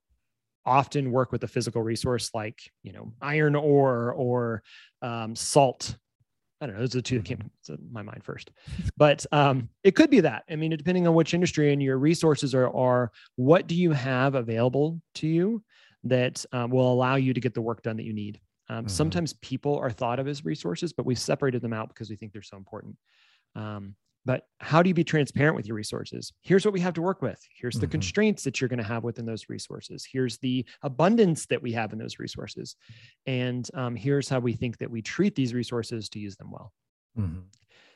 often 0.67 1.11
work 1.11 1.33
with 1.33 1.43
a 1.43 1.49
physical 1.49 1.81
resource 1.81 2.31
like 2.35 2.61
you 2.83 2.93
know 2.93 3.13
iron 3.23 3.55
ore 3.55 4.13
or 4.13 4.63
um, 5.03 5.35
salt. 5.35 5.97
I 6.61 6.67
don't 6.67 6.75
know. 6.75 6.83
Those 6.83 6.95
are 6.95 6.99
the 6.99 7.03
two 7.03 7.17
that 7.17 7.25
came 7.25 7.39
mm-hmm. 7.39 7.73
to 7.73 7.79
my 7.91 8.03
mind 8.03 8.23
first, 8.23 8.51
but 8.97 9.25
um, 9.33 9.71
it 9.83 9.93
could 9.97 10.11
be 10.11 10.21
that. 10.21 10.45
I 10.51 10.57
mean, 10.57 10.71
depending 10.71 11.07
on 11.07 11.15
which 11.15 11.33
industry 11.33 11.73
and 11.73 11.83
your 11.83 11.99
resources 11.99 12.55
are, 12.55 12.69
are 12.69 13.11
what 13.37 13.67
do 13.67 13.75
you 13.75 13.93
have 13.93 14.35
available 14.35 15.01
to 15.17 15.27
you 15.27 15.63
that 16.05 16.45
um, 16.53 16.71
will 16.71 16.93
allow 16.93 17.17
you 17.17 17.33
to 17.35 17.41
get 17.41 17.55
the 17.55 17.61
work 17.61 17.83
done 17.83 17.97
that 17.97 18.05
you 18.05 18.13
need. 18.13 18.41
Um, 18.71 18.85
mm-hmm. 18.85 18.89
Sometimes 18.89 19.33
people 19.35 19.77
are 19.79 19.91
thought 19.91 20.21
of 20.21 20.29
as 20.29 20.45
resources, 20.45 20.93
but 20.93 21.05
we've 21.05 21.19
separated 21.19 21.61
them 21.61 21.73
out 21.73 21.89
because 21.89 22.09
we 22.09 22.17
think 22.17 22.33
they're 22.33 22.41
so 22.41 22.57
important. 22.57 22.97
Um, 23.57 23.97
but 24.25 24.47
how 24.59 24.83
do 24.83 24.89
you 24.89 24.95
be 24.95 25.03
transparent 25.03 25.57
with 25.57 25.67
your 25.67 25.75
resources? 25.75 26.33
Here's 26.43 26.65
what 26.65 26.75
we 26.75 26.81
have 26.81 26.95
to 26.95 27.03
work 27.03 27.21
with. 27.21 27.43
Here's 27.59 27.75
the 27.75 27.87
mm-hmm. 27.87 27.93
constraints 27.93 28.45
that 28.45 28.61
you're 28.61 28.69
going 28.69 28.79
to 28.79 28.85
have 28.85 29.03
within 29.03 29.27
those 29.27 29.49
resources. 29.49 30.07
Here's 30.11 30.39
the 30.39 30.65
abundance 30.83 31.47
that 31.47 31.61
we 31.61 31.73
have 31.73 31.93
in 31.93 31.99
those 31.99 32.19
resources. 32.19 32.77
And 33.27 33.69
um, 33.75 33.97
here's 33.97 34.29
how 34.29 34.39
we 34.39 34.53
think 34.53 34.79
that 34.79 34.91
we 34.91 35.03
treat 35.03 35.35
these 35.35 35.53
resources 35.53 36.09
to 36.11 36.21
use 36.21 36.37
them 36.37 36.53
well. 36.53 36.73
Mm-hmm. 37.19 37.41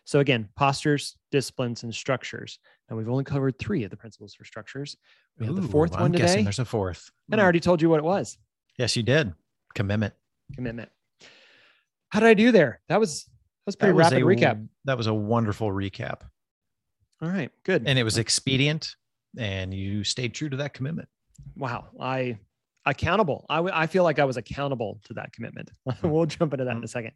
So, 0.06 0.18
again, 0.20 0.48
postures, 0.56 1.16
disciplines, 1.30 1.82
and 1.82 1.94
structures. 1.94 2.58
And 2.88 2.98
we've 2.98 3.08
only 3.08 3.24
covered 3.24 3.58
three 3.58 3.84
of 3.84 3.90
the 3.90 3.96
principles 3.96 4.34
for 4.34 4.44
structures. 4.44 4.96
We 5.38 5.46
have 5.46 5.56
the 5.56 5.62
fourth 5.62 5.94
I'm 5.94 6.00
one 6.00 6.12
today. 6.12 6.42
There's 6.42 6.58
a 6.58 6.64
fourth. 6.64 7.10
And 7.30 7.40
I 7.40 7.44
already 7.44 7.60
told 7.60 7.80
you 7.80 7.88
what 7.88 7.98
it 7.98 8.04
was. 8.04 8.36
Yes, 8.76 8.96
you 8.96 9.02
did. 9.02 9.32
Commitment 9.74 10.14
commitment. 10.54 10.90
How 12.10 12.20
did 12.20 12.28
I 12.28 12.34
do 12.34 12.52
there? 12.52 12.80
That 12.88 13.00
was 13.00 13.24
that 13.24 13.66
was 13.66 13.76
pretty 13.76 13.92
that 13.92 13.96
was 13.96 14.12
rapid 14.12 14.22
a, 14.22 14.26
recap. 14.26 14.68
That 14.84 14.96
was 14.96 15.06
a 15.06 15.14
wonderful 15.14 15.68
recap. 15.68 16.22
All 17.22 17.28
right, 17.28 17.50
good. 17.64 17.84
And 17.86 17.98
it 17.98 18.04
was 18.04 18.18
expedient, 18.18 18.94
and 19.38 19.72
you 19.72 20.04
stayed 20.04 20.34
true 20.34 20.48
to 20.48 20.58
that 20.58 20.74
commitment. 20.74 21.08
Wow, 21.56 21.86
I 21.98 22.38
accountable. 22.86 23.46
I, 23.48 23.60
I 23.60 23.86
feel 23.86 24.04
like 24.04 24.18
I 24.18 24.24
was 24.24 24.36
accountable 24.36 25.00
to 25.04 25.14
that 25.14 25.32
commitment. 25.32 25.70
we'll 26.02 26.26
jump 26.26 26.52
into 26.52 26.64
that 26.64 26.72
in 26.72 26.76
a 26.76 26.80
mm-hmm. 26.80 26.86
second. 26.86 27.12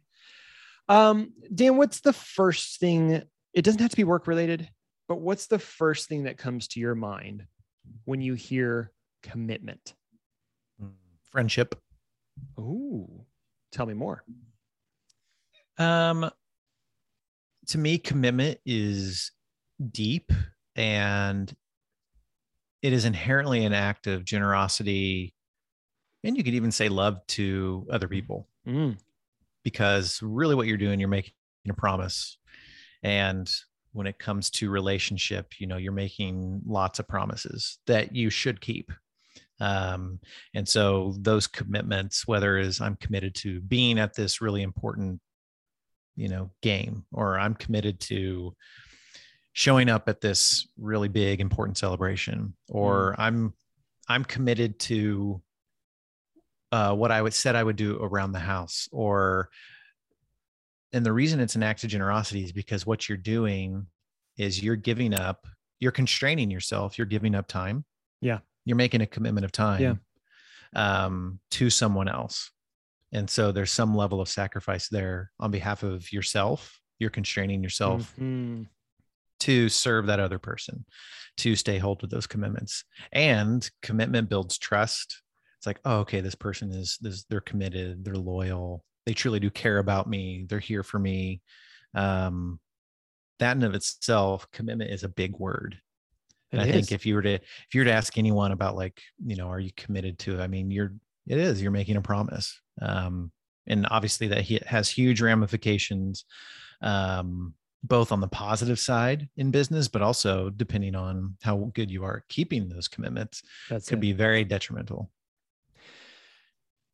Um, 0.87 1.33
Dan, 1.53 1.77
what's 1.77 2.01
the 2.01 2.13
first 2.13 2.79
thing? 2.79 3.21
It 3.53 3.61
doesn't 3.61 3.81
have 3.81 3.91
to 3.91 3.97
be 3.97 4.03
work 4.03 4.27
related, 4.27 4.67
but 5.07 5.21
what's 5.21 5.47
the 5.47 5.59
first 5.59 6.09
thing 6.09 6.23
that 6.23 6.37
comes 6.37 6.67
to 6.69 6.79
your 6.79 6.95
mind 6.95 7.45
when 8.05 8.21
you 8.21 8.33
hear 8.33 8.91
commitment? 9.21 9.93
Mm, 10.81 10.91
friendship. 11.31 11.79
Ooh, 12.59 13.25
tell 13.71 13.85
me 13.85 13.93
more. 13.93 14.23
Um, 15.77 16.29
to 17.67 17.77
me, 17.77 17.97
commitment 17.97 18.59
is 18.65 19.31
deep 19.91 20.31
and 20.75 21.53
it 22.81 22.93
is 22.93 23.05
inherently 23.05 23.65
an 23.65 23.73
act 23.73 24.07
of 24.07 24.25
generosity. 24.25 25.33
And 26.23 26.35
you 26.35 26.43
could 26.43 26.53
even 26.53 26.71
say 26.71 26.89
love 26.89 27.25
to 27.27 27.87
other 27.89 28.07
people 28.07 28.47
mm. 28.67 28.97
because 29.63 30.21
really 30.21 30.55
what 30.55 30.67
you're 30.67 30.77
doing, 30.77 30.99
you're 30.99 31.09
making 31.09 31.33
a 31.69 31.73
promise. 31.73 32.37
And 33.03 33.49
when 33.91 34.07
it 34.07 34.19
comes 34.19 34.49
to 34.51 34.69
relationship, 34.69 35.59
you 35.59 35.67
know, 35.67 35.77
you're 35.77 35.91
making 35.91 36.61
lots 36.65 36.99
of 36.99 37.07
promises 37.07 37.79
that 37.87 38.15
you 38.15 38.29
should 38.29 38.61
keep. 38.61 38.91
Um, 39.59 40.19
and 40.53 40.67
so 40.67 41.15
those 41.19 41.47
commitments, 41.47 42.27
whether 42.27 42.57
is 42.57 42.81
I'm 42.81 42.95
committed 42.95 43.35
to 43.35 43.59
being 43.61 43.99
at 43.99 44.13
this 44.13 44.41
really 44.41 44.61
important, 44.61 45.19
you 46.15 46.29
know, 46.29 46.51
game, 46.61 47.05
or 47.11 47.37
I'm 47.37 47.55
committed 47.55 47.99
to 48.01 48.55
showing 49.53 49.89
up 49.89 50.07
at 50.07 50.21
this 50.21 50.67
really 50.77 51.09
big 51.09 51.41
important 51.41 51.77
celebration 51.77 52.53
or 52.69 53.15
i'm 53.17 53.53
i'm 54.07 54.23
committed 54.23 54.79
to 54.79 55.41
uh, 56.71 56.93
what 56.93 57.11
i 57.11 57.21
would 57.21 57.33
said 57.33 57.55
i 57.55 57.63
would 57.63 57.75
do 57.75 57.97
around 58.01 58.31
the 58.31 58.39
house 58.39 58.87
or 58.91 59.49
and 60.93 61.05
the 61.05 61.11
reason 61.11 61.39
it's 61.39 61.55
an 61.55 61.63
act 61.63 61.83
of 61.83 61.89
generosity 61.89 62.43
is 62.43 62.51
because 62.51 62.85
what 62.85 63.09
you're 63.09 63.17
doing 63.17 63.85
is 64.37 64.63
you're 64.63 64.75
giving 64.75 65.13
up 65.13 65.45
you're 65.79 65.91
constraining 65.91 66.49
yourself 66.49 66.97
you're 66.97 67.07
giving 67.07 67.35
up 67.35 67.47
time 67.47 67.83
Yeah. 68.21 68.39
You're 68.69 68.77
making 68.77 69.01
a 69.01 69.07
commitment 69.07 69.43
of 69.43 69.51
time 69.51 69.81
Yeah. 69.81 69.95
um, 71.03 71.39
to 71.51 71.69
someone 71.71 72.07
else. 72.07 72.51
And 73.11 73.27
so 73.27 73.51
there's 73.51 73.71
some 73.71 73.95
level 73.95 74.21
of 74.21 74.29
sacrifice 74.29 74.87
there 74.87 75.31
on 75.39 75.49
behalf 75.49 75.81
of 75.81 76.11
yourself. 76.13 76.79
You're 76.99 77.09
constraining 77.09 77.63
yourself 77.63 78.13
Mhm. 78.17 78.67
to 79.39 79.69
serve 79.69 80.05
that 80.05 80.19
other 80.19 80.37
person 80.37 80.85
to 81.37 81.55
stay 81.55 81.79
hold 81.79 82.03
of 82.03 82.09
those 82.11 82.27
commitments. 82.27 82.83
And 83.11 83.67
commitment 83.81 84.29
builds 84.29 84.57
trust. 84.59 85.21
It's 85.57 85.65
like 85.65 85.79
oh 85.83 85.99
okay 86.01 86.21
this 86.21 86.35
person 86.35 86.71
is 86.71 86.97
this 87.01 87.23
they're 87.25 87.41
committed 87.41 88.05
they're 88.05 88.15
loyal 88.15 88.85
they 89.05 89.13
truly 89.13 89.39
do 89.41 89.49
care 89.49 89.77
about 89.79 90.07
me 90.07 90.45
they're 90.47 90.59
here 90.59 90.83
for 90.83 90.99
me. 90.99 91.41
Um 91.95 92.59
that 93.39 93.57
in 93.57 93.63
of 93.63 93.73
itself 93.73 94.49
commitment 94.51 94.91
is 94.91 95.03
a 95.03 95.09
big 95.09 95.33
word 95.37 95.79
i 96.53 96.65
is. 96.65 96.71
think 96.73 96.91
if 96.91 97.05
you 97.05 97.15
were 97.15 97.21
to 97.21 97.33
if 97.35 97.73
you 97.73 97.81
were 97.81 97.85
to 97.85 97.91
ask 97.91 98.17
anyone 98.17 98.51
about 98.51 98.75
like 98.75 98.99
you 99.25 99.35
know 99.35 99.47
are 99.49 99.59
you 99.59 99.71
committed 99.77 100.17
to 100.19 100.39
it? 100.39 100.43
i 100.43 100.47
mean 100.47 100.71
you're 100.71 100.93
it 101.27 101.37
is 101.37 101.61
you're 101.61 101.71
making 101.71 101.95
a 101.97 102.01
promise 102.01 102.59
um 102.81 103.31
and 103.67 103.85
obviously 103.91 104.27
that 104.27 104.41
he- 104.41 104.61
has 104.65 104.89
huge 104.89 105.21
ramifications 105.21 106.25
um 106.81 107.53
both 107.83 108.11
on 108.11 108.19
the 108.19 108.27
positive 108.27 108.79
side 108.79 109.29
in 109.37 109.51
business 109.51 109.87
but 109.87 110.01
also 110.01 110.49
depending 110.49 110.95
on 110.95 111.35
how 111.43 111.71
good 111.75 111.89
you 111.91 112.03
are 112.03 112.23
keeping 112.29 112.67
those 112.67 112.87
commitments 112.87 113.41
That's 113.69 113.87
could 113.87 113.99
it. 113.99 114.01
be 114.01 114.11
very 114.13 114.43
detrimental 114.43 115.09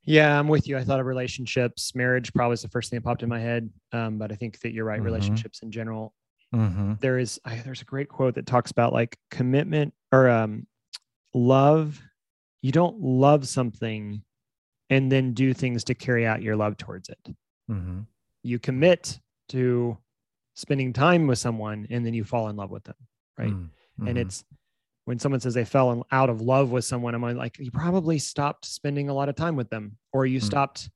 Yeah, 0.08 0.38
I'm 0.40 0.48
with 0.48 0.68
you. 0.68 0.78
I 0.78 0.84
thought 0.84 1.00
of 1.00 1.08
relationships. 1.08 1.96
Marriage 1.96 2.32
probably 2.32 2.54
is 2.54 2.62
the 2.62 2.68
first 2.70 2.90
thing 2.92 2.98
that 3.00 3.04
popped 3.04 3.24
in 3.24 3.30
my 3.30 3.40
head. 3.40 3.70
Um, 3.92 4.20
but 4.20 4.32
I 4.32 4.36
think 4.36 4.60
that 4.60 4.72
you're 4.72 4.86
right. 4.86 5.02
Mhm. 5.02 5.06
Relationships 5.06 5.64
in 5.64 5.72
general. 5.72 6.14
Mm-hmm. 6.54 6.94
There 7.00 7.18
is 7.18 7.40
I, 7.46 7.58
there's 7.58 7.82
a 7.82 7.86
great 7.86 8.10
quote 8.10 8.36
that 8.36 8.46
talks 8.46 8.72
about 8.72 8.94
like 8.94 9.18
commitment 9.32 9.94
or 10.12 10.30
um, 10.30 10.68
love. 11.34 12.02
You 12.62 12.72
don't 12.72 13.00
love 13.02 13.48
something 13.48 14.22
and 14.90 15.12
then 15.12 15.34
do 15.34 15.54
things 15.54 15.84
to 15.86 15.96
carry 15.96 16.26
out 16.26 16.42
your 16.42 16.56
love 16.56 16.78
towards 16.78 17.10
it. 17.10 17.20
Mm-hmm. 17.70 18.02
You 18.44 18.60
commit 18.60 19.20
to 19.50 19.98
spending 20.56 20.94
time 20.94 21.28
with 21.28 21.38
someone 21.40 21.88
and 21.90 22.06
then 22.06 22.14
you 22.14 22.24
fall 22.24 22.50
in 22.50 22.56
love 22.56 22.72
with 22.72 22.84
them. 22.86 22.96
Right. 23.38 23.50
Mm-hmm. 23.52 24.08
and 24.08 24.18
it's 24.18 24.44
when 25.04 25.20
someone 25.20 25.40
says 25.42 25.54
they 25.54 25.66
fell 25.66 25.92
in, 25.92 26.04
out 26.12 26.30
of 26.30 26.40
love 26.42 26.72
with 26.72 26.86
someone 26.86 27.14
i'm 27.16 27.22
like 27.36 27.60
you 27.60 27.70
probably 27.70 28.18
stopped 28.18 28.66
spending 28.66 29.10
a 29.10 29.14
lot 29.14 29.28
of 29.28 29.36
time 29.36 29.58
with 29.58 29.70
them 29.70 29.98
or 30.14 30.26
you 30.26 30.40
Mm. 30.40 30.44
stopped 30.44 30.90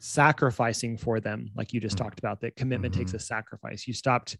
sacrificing 0.00 0.96
for 0.96 1.20
them 1.20 1.50
like 1.54 1.72
you 1.72 1.80
just 1.80 1.96
Mm. 1.96 2.02
talked 2.04 2.18
about 2.18 2.40
that 2.40 2.56
commitment 2.56 2.94
takes 2.94 3.12
Mhm. 3.12 3.16
a 3.16 3.18
sacrifice 3.20 3.86
you 3.86 3.94
stopped 3.94 4.36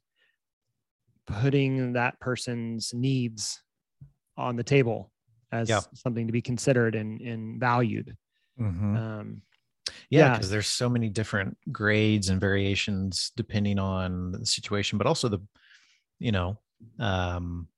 putting 1.40 1.92
that 1.94 2.18
person's 2.20 2.92
needs 2.94 3.62
on 4.36 4.56
the 4.56 4.64
table 4.64 5.10
as 5.52 5.68
Yeah. 5.68 5.80
something 5.94 6.26
to 6.26 6.32
be 6.32 6.42
considered 6.42 6.94
and, 6.94 7.20
and 7.20 7.60
valued 7.60 8.16
Mhm. 8.58 8.96
um, 8.96 9.42
yeah 10.08 10.26
yeah. 10.26 10.32
because 10.32 10.50
there's 10.50 10.66
so 10.66 10.88
many 10.88 11.08
different 11.08 11.56
grades 11.72 12.28
and 12.28 12.40
variations 12.40 13.32
depending 13.36 13.78
on 13.78 14.32
the 14.32 14.46
situation 14.46 14.98
but 14.98 15.06
also 15.06 15.28
the 15.28 15.40
you 16.18 16.32
know 16.32 16.58
um 16.98 17.68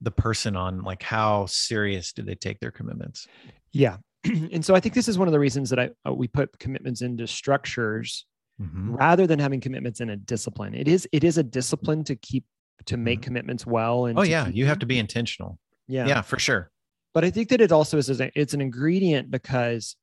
the 0.00 0.10
person 0.10 0.56
on 0.56 0.82
like 0.82 1.02
how 1.02 1.46
serious 1.46 2.12
do 2.12 2.22
they 2.22 2.34
take 2.34 2.60
their 2.60 2.70
commitments 2.70 3.26
yeah 3.72 3.96
and 4.24 4.64
so 4.64 4.74
i 4.74 4.80
think 4.80 4.94
this 4.94 5.08
is 5.08 5.18
one 5.18 5.28
of 5.28 5.32
the 5.32 5.38
reasons 5.38 5.70
that 5.70 5.78
i 5.80 5.90
uh, 6.06 6.12
we 6.12 6.28
put 6.28 6.56
commitments 6.58 7.02
into 7.02 7.26
structures 7.26 8.26
Mhm. 8.60 8.98
rather 8.98 9.26
than 9.26 9.38
having 9.38 9.60
commitments 9.60 10.00
in 10.00 10.10
a 10.10 10.16
discipline. 10.16 10.74
It 10.74 10.88
is 10.88 11.08
it 11.12 11.22
is 11.24 11.38
a 11.38 11.42
discipline 11.42 12.04
to 12.04 12.16
keep 12.16 12.44
to 12.86 12.96
make 12.96 13.20
Mhm. 13.20 13.24
commitments 13.24 13.66
well. 13.66 14.06
And 14.06 14.18
oh 14.18 14.22
yeah 14.22 14.48
you 14.48 14.66
have 14.66 14.78
to 14.80 14.86
be 14.86 14.98
intentional 14.98 15.58
yeah. 15.86 16.06
yeah, 16.06 16.22
for 16.22 16.38
sure 16.38 16.70
But 17.14 17.24
I 17.24 17.30
think 17.30 17.48
that 17.48 17.60
it 17.60 17.72
also 17.72 17.98
is 17.98 18.08
it's 18.10 18.54
an 18.54 18.60
ingredient 18.60 19.30
because 19.30 19.96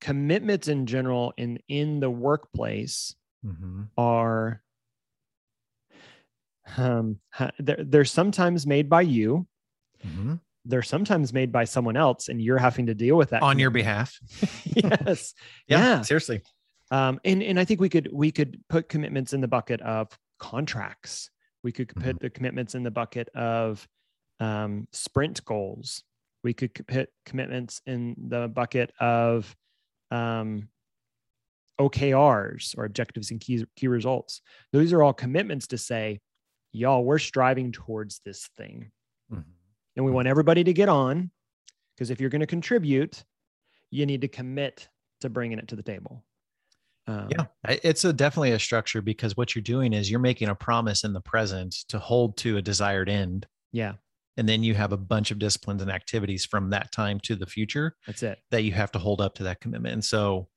commitments 0.00 0.68
in 0.68 0.86
general 0.86 1.32
in 1.36 1.58
in 1.68 2.00
the 2.00 2.10
workplace 2.10 3.14
hmm 3.42 3.84
are 3.96 4.62
um 6.76 7.18
they're, 7.58 7.82
they're 7.84 8.04
sometimes 8.04 8.66
made 8.66 8.88
by 8.88 9.00
you 9.00 9.46
hmm 10.02 10.34
they're 10.64 10.82
sometimes 10.82 11.32
made 11.32 11.50
by 11.50 11.64
someone 11.64 11.96
else 11.96 12.28
and 12.28 12.42
you're 12.42 12.58
having 12.58 12.86
to 12.86 12.94
deal 12.94 13.16
with 13.16 13.30
that 13.30 13.42
on 13.42 13.58
your 13.58 13.70
behalf 13.70 14.20
yes 14.74 15.34
yeah, 15.66 15.78
Yeah. 15.78 16.02
seriously 16.02 16.42
um, 16.90 17.20
and 17.24 17.42
and 17.42 17.58
I 17.60 17.64
think 17.64 17.80
we 17.80 17.88
could 17.88 18.08
we 18.12 18.30
could 18.30 18.62
put 18.68 18.88
commitments 18.88 19.32
in 19.32 19.40
the 19.40 19.48
bucket 19.48 19.80
of 19.82 20.08
contracts. 20.38 21.30
We 21.62 21.72
could 21.72 21.88
put 21.88 22.16
Mhm. 22.16 22.20
the 22.20 22.30
commitments 22.30 22.74
in 22.74 22.82
the 22.82 22.90
bucket 22.90 23.28
of 23.34 23.86
um, 24.40 24.86
sprint 24.92 25.44
goals. 25.44 26.04
We 26.44 26.54
could 26.54 26.72
put 26.86 27.10
commitments 27.26 27.82
in 27.86 28.14
the 28.28 28.46
bucket 28.48 28.92
of 29.00 29.54
um, 30.10 30.68
OKRs 31.80 32.76
or 32.78 32.84
objectives 32.84 33.30
and 33.30 33.40
key 33.40 33.64
key 33.76 33.88
results. 33.88 34.40
Those 34.72 34.92
are 34.92 35.02
all 35.02 35.12
commitments 35.12 35.66
to 35.68 35.78
say, 35.78 36.20
y'all, 36.72 37.04
we're 37.04 37.18
striving 37.18 37.72
towards 37.72 38.20
this 38.24 38.48
thing, 38.56 38.90
Mhm. 39.32 39.44
and 39.96 40.04
we 40.04 40.10
Mhm. 40.10 40.14
want 40.14 40.28
everybody 40.28 40.64
to 40.64 40.72
get 40.72 40.88
on. 40.88 41.30
Because 41.94 42.10
if 42.10 42.20
you're 42.20 42.30
going 42.30 42.40
to 42.40 42.46
contribute, 42.46 43.24
you 43.90 44.06
need 44.06 44.20
to 44.20 44.28
commit 44.28 44.88
to 45.20 45.28
bringing 45.28 45.58
it 45.58 45.66
to 45.68 45.76
the 45.76 45.82
table. 45.82 46.24
Um, 47.08 47.28
yeah 47.30 47.46
it's 47.82 48.04
a 48.04 48.12
definitely 48.12 48.52
a 48.52 48.58
structure 48.58 49.00
because 49.02 49.36
what 49.36 49.54
you're 49.54 49.62
doing 49.62 49.92
is 49.92 50.10
you're 50.10 50.20
making 50.20 50.48
a 50.48 50.54
promise 50.54 51.04
in 51.04 51.12
the 51.14 51.20
present 51.20 51.74
to 51.88 51.98
hold 51.98 52.36
to 52.38 52.56
a 52.58 52.62
desired 52.62 53.08
end. 53.08 53.46
Yeah, 53.72 53.94
and 54.36 54.48
then 54.48 54.62
you 54.62 54.74
have 54.74 54.92
a 54.92 54.96
bunch 54.98 55.30
of 55.30 55.38
disciplines 55.38 55.82
and 55.82 55.90
activities 55.90 56.44
from 56.44 56.70
that 56.70 56.92
time 56.92 57.18
to 57.20 57.34
the 57.34 57.46
future 57.46 57.96
that's 58.06 58.22
it. 58.22 58.38
that 58.50 58.62
you 58.62 58.72
have 58.72 58.92
to 58.92 58.98
hold 58.98 59.20
up 59.20 59.34
to 59.36 59.42
that 59.44 59.60
commitment. 59.60 59.94
And 59.94 60.04
so 60.04 60.48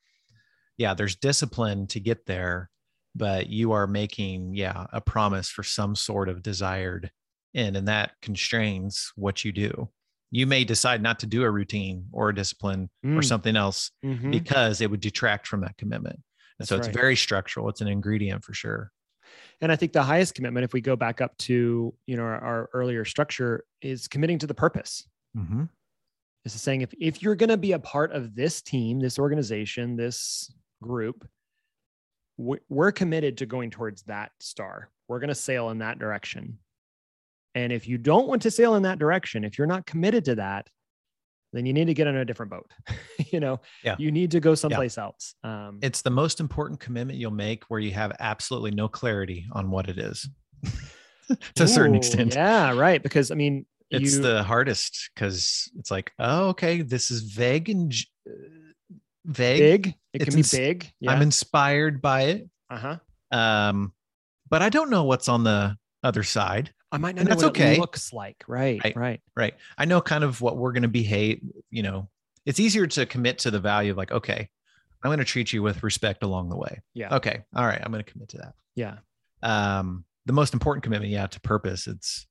yeah 0.77 0.93
there's 0.93 1.15
discipline 1.15 1.88
to 1.88 2.00
get 2.00 2.25
there 2.25 2.70
but 3.15 3.48
you 3.50 3.72
are 3.74 3.88
making 3.88 4.53
yeah 4.55 4.86
a 4.93 5.01
promise 5.01 5.50
for 5.50 5.63
some 5.63 5.96
sort 5.96 6.29
of 6.29 6.41
desired 6.43 7.12
end 7.53 7.75
and 7.75 7.88
that 7.88 8.12
constrains 8.22 9.12
what 9.15 9.43
you 9.43 9.51
do. 9.51 9.89
You 10.34 10.48
may 10.48 10.63
decide 10.63 11.01
not 11.01 11.20
to 11.20 11.25
do 11.25 11.43
a 11.43 11.51
routine 11.51 12.05
or 12.13 12.29
a 12.29 12.36
discipline 12.36 12.89
or 13.03 13.10
Mm, 13.20 13.25
something 13.25 13.55
else 13.58 13.91
mhm. 14.05 14.31
because 14.31 14.79
it 14.79 14.89
would 14.89 15.01
detract 15.01 15.46
from 15.48 15.60
that 15.62 15.75
commitment 15.77 16.20
That's 16.62 16.70
so 16.70 16.77
it's 16.77 16.88
right. 16.88 16.96
very 16.96 17.15
structural 17.15 17.70
it's 17.70 17.82
an 17.82 17.88
ingredient 17.88 18.44
for 18.44 18.53
sure 18.53 18.91
And 19.62 19.72
I 19.72 19.75
think 19.75 19.94
the 19.94 20.03
highest 20.03 20.34
commitment, 20.34 20.63
if 20.63 20.74
we 20.74 20.82
go 20.82 20.96
back 20.96 21.22
up 21.22 21.38
to 21.39 21.94
you 22.08 22.18
know 22.18 22.24
our, 22.24 22.39
our 22.44 22.70
earlier 22.74 23.06
structure, 23.06 23.63
is 23.82 24.08
committing 24.08 24.39
to 24.39 24.48
the 24.48 24.53
purpose. 24.53 25.08
mm-hmm. 25.38 25.65
This 26.44 26.56
is 26.56 26.62
saying 26.62 26.82
if 26.82 26.91
if 27.00 27.22
you're 27.22 27.36
going 27.36 27.50
to 27.50 27.58
be 27.58 27.74
a 27.74 27.80
part 27.80 28.12
of 28.12 28.34
this 28.36 28.62
team, 28.62 29.00
this 29.00 29.20
organization, 29.20 29.96
this 29.96 30.51
group, 30.82 31.27
we- 32.38 32.65
we're 32.70 32.91
committed 32.91 33.38
to 33.38 33.46
going 33.46 33.70
towards 33.70 34.01
that 34.03 34.32
star. 34.39 34.89
We're 35.08 35.20
going 35.20 35.30
to 35.30 35.36
sail 35.36 35.70
in 35.70 35.77
that 35.80 36.00
direction. 36.00 36.58
And 37.53 37.72
if 37.72 37.88
you 37.88 37.98
don't 37.98 38.27
want 38.27 38.41
to 38.44 38.51
sail 38.51 38.75
in 38.75 38.84
that 38.84 38.98
direction, 38.98 39.44
if 39.44 39.58
you're 39.58 39.68
not 39.68 39.86
committed 39.86 40.25
to 40.25 40.36
that, 40.36 40.70
then 41.53 41.65
you 41.65 41.74
need 41.74 41.86
to 41.86 41.93
get 41.93 42.08
on 42.08 42.15
a 42.15 42.25
different 42.25 42.51
boat. 42.51 42.70
you 43.31 43.39
know, 43.39 43.60
Yeah. 43.84 43.96
you 44.00 44.12
need 44.12 44.31
to 44.31 44.39
go 44.39 44.55
someplace 44.55 44.98
else. 44.98 45.36
Um, 45.43 45.79
it's 45.81 46.01
the 46.01 46.10
most 46.10 46.39
important 46.39 46.79
commitment 46.79 47.17
you'll 47.20 47.31
make 47.31 47.63
where 47.65 47.79
you 47.79 47.91
have 47.91 48.13
absolutely 48.20 48.72
no 48.72 48.88
clarity 48.88 49.46
on 49.51 49.70
what 49.70 49.89
it 49.89 49.98
is 49.98 50.29
to 51.55 51.63
a 51.63 51.67
certain 51.67 51.96
extent 51.96 52.36
Yeah, 52.36 52.74
right. 52.77 53.01
Because 53.01 53.31
I 53.31 53.36
mean, 53.36 53.65
it's 53.89 54.15
you, 54.15 54.22
the 54.22 54.41
hardest 54.43 55.10
because 55.13 55.70
it's 55.77 55.91
like 55.91 56.13
oh 56.17 56.48
okay 56.50 56.81
this 56.81 57.12
is 57.12 57.24
vague 57.24 57.70
and 57.70 57.93
uh, 58.25 58.31
vague 59.25 59.60
big. 59.84 59.88
It 59.88 59.96
It's 60.13 60.24
can 60.25 60.34
be 60.36 60.39
ins- 60.39 60.51
big. 60.51 60.91
Yeah. 61.01 61.12
i'm 61.12 61.22
inspired 61.22 62.01
by 62.01 62.22
it 62.22 62.50
uh 62.70 62.77
huh. 62.77 62.98
um 63.38 63.91
but 64.50 64.62
i 64.62 64.70
don't 64.70 64.89
know 64.89 65.03
what's 65.03 65.27
on 65.27 65.43
the 65.43 65.75
other 66.05 66.24
side 66.24 66.72
I 66.92 66.98
might 66.98 67.16
not 67.16 67.26
know 67.26 67.30
that's 67.30 67.44
what 67.44 67.52
okay. 67.52 67.76
it 67.76 67.80
looks 67.80 68.12
like. 68.12 68.44
Right. 68.48 68.82
Right. 68.84 68.96
Right. 68.96 69.22
right 69.36 69.54
i 69.78 69.86
know 69.86 70.02
kind 70.02 70.24
of 70.24 70.42
what 70.42 70.58
we're 70.58 70.72
going 70.74 70.84
to 70.84 70.90
behave 70.90 71.42
you 71.70 71.84
know 71.84 72.10
it's 72.46 72.60
easier 72.60 72.88
to 72.88 73.06
commit 73.06 73.40
to 73.40 73.52
the 73.52 73.60
value 73.60 73.92
of 73.92 73.98
like 73.98 74.12
okay 74.12 74.50
i'm 75.04 75.10
going 75.10 75.20
to 75.20 75.26
treat 75.26 75.54
you 75.54 75.62
with 75.64 75.84
respect 75.84 76.24
along 76.24 76.50
the 76.50 76.58
way 76.58 76.82
Yeah. 76.94 77.16
okay 77.16 77.44
all 77.56 77.66
right 77.66 77.80
i'm 77.84 77.92
going 77.92 78.04
to 78.04 78.12
commit 78.12 78.30
to 78.30 78.38
that 78.40 78.54
Yeah. 78.76 78.96
um 79.44 80.06
the 80.26 80.34
most 80.34 80.54
important 80.54 80.84
commitment 80.84 81.12
yeah 81.12 81.28
to 81.28 81.40
purpose 81.42 81.88
it's 81.88 82.28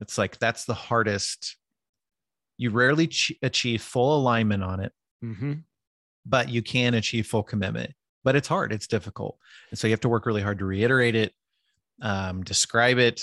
it's 0.00 0.16
like 0.18 0.38
that's 0.38 0.64
the 0.64 0.74
hardest 0.74 1.56
you 2.58 2.70
rarely 2.70 3.06
ch- 3.08 3.32
achieve 3.42 3.82
full 3.82 4.16
alignment 4.18 4.62
on 4.62 4.80
it 4.80 4.92
Mm-hmm. 5.24 5.52
but 6.26 6.48
you 6.48 6.62
can 6.62 6.94
achieve 6.94 7.26
full 7.26 7.42
commitment 7.44 7.92
but 8.24 8.34
it's 8.36 8.48
hard 8.48 8.72
it's 8.72 8.86
difficult 8.88 9.38
and 9.70 9.78
so 9.78 9.86
you 9.86 9.92
have 9.92 10.00
to 10.00 10.08
work 10.08 10.26
really 10.26 10.42
hard 10.42 10.58
to 10.58 10.64
reiterate 10.64 11.14
it 11.14 11.32
um, 12.00 12.42
describe 12.42 12.98
it, 12.98 13.22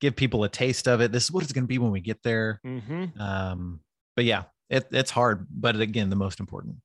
give 0.00 0.16
people 0.16 0.44
a 0.44 0.48
taste 0.48 0.88
of 0.88 1.00
it. 1.00 1.12
This 1.12 1.24
is 1.24 1.32
what 1.32 1.42
it's 1.42 1.52
going 1.52 1.64
to 1.64 1.68
be 1.68 1.78
when 1.78 1.90
we 1.90 2.00
get 2.00 2.22
there. 2.22 2.60
Mm-hmm. 2.64 3.20
Um, 3.20 3.80
but 4.16 4.24
yeah, 4.24 4.44
it, 4.68 4.86
it's 4.90 5.10
hard, 5.10 5.46
but 5.50 5.78
again, 5.80 6.10
the 6.10 6.16
most 6.16 6.40
important. 6.40 6.76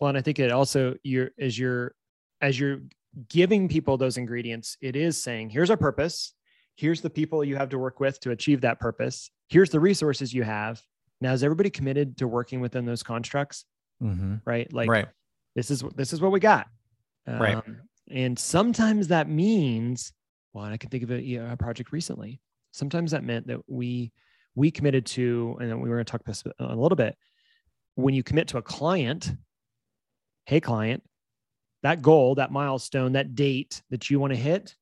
Well, 0.00 0.08
and 0.08 0.18
I 0.18 0.22
think 0.22 0.38
it 0.38 0.50
also 0.50 0.94
you're 1.02 1.30
as 1.38 1.58
you're 1.58 1.94
as 2.40 2.58
you're 2.58 2.80
giving 3.28 3.68
people 3.68 3.96
those 3.96 4.16
ingredients, 4.16 4.76
it 4.80 4.96
is 4.96 5.22
saying, 5.22 5.50
here's 5.50 5.70
our 5.70 5.76
purpose. 5.76 6.34
Here's 6.76 7.00
the 7.00 7.10
people 7.10 7.44
you 7.44 7.56
have 7.56 7.68
to 7.68 7.78
work 7.78 8.00
with 8.00 8.18
to 8.20 8.32
achieve 8.32 8.62
that 8.62 8.80
purpose. 8.80 9.30
Here's 9.48 9.70
the 9.70 9.78
resources 9.78 10.34
you 10.34 10.42
have. 10.42 10.82
Now, 11.20 11.32
is 11.32 11.44
everybody 11.44 11.70
committed 11.70 12.18
to 12.18 12.26
working 12.26 12.60
within 12.60 12.84
those 12.84 13.04
constructs? 13.04 13.64
Mm-hmm. 14.02 14.36
Right. 14.44 14.72
Like 14.72 14.88
right. 14.88 15.06
this 15.54 15.70
is 15.70 15.84
this 15.94 16.12
is 16.12 16.20
what 16.20 16.32
we 16.32 16.40
got. 16.40 16.66
Right. 17.26 17.56
Um, 17.56 17.82
and 18.10 18.38
sometimes 18.38 19.08
that 19.08 19.28
means, 19.28 20.12
well, 20.54 20.64
I 20.64 20.76
can 20.76 20.88
think 20.88 21.02
of 21.02 21.10
a, 21.10 21.34
a 21.34 21.56
project 21.56 21.92
recently. 21.92 22.40
Sometimes 22.72 23.10
that 23.10 23.24
meant 23.24 23.46
that 23.48 23.60
we 23.66 24.12
we 24.54 24.70
committed 24.70 25.04
to, 25.04 25.56
and 25.60 25.82
we 25.82 25.88
were 25.88 25.96
going 25.96 26.04
to 26.04 26.10
talk 26.10 26.20
about 26.20 26.32
this 26.32 26.44
a 26.60 26.76
little 26.76 26.96
bit. 26.96 27.16
When 27.96 28.14
you 28.14 28.22
commit 28.22 28.48
to 28.48 28.58
a 28.58 28.62
client, 28.62 29.32
hey 30.46 30.60
client, 30.60 31.02
that 31.82 32.02
goal, 32.02 32.36
that 32.36 32.52
milestone, 32.52 33.12
that 33.12 33.34
date 33.34 33.82
that 33.90 34.08
you 34.10 34.20
want 34.20 34.32
to 34.32 34.38
hit, 34.38 34.76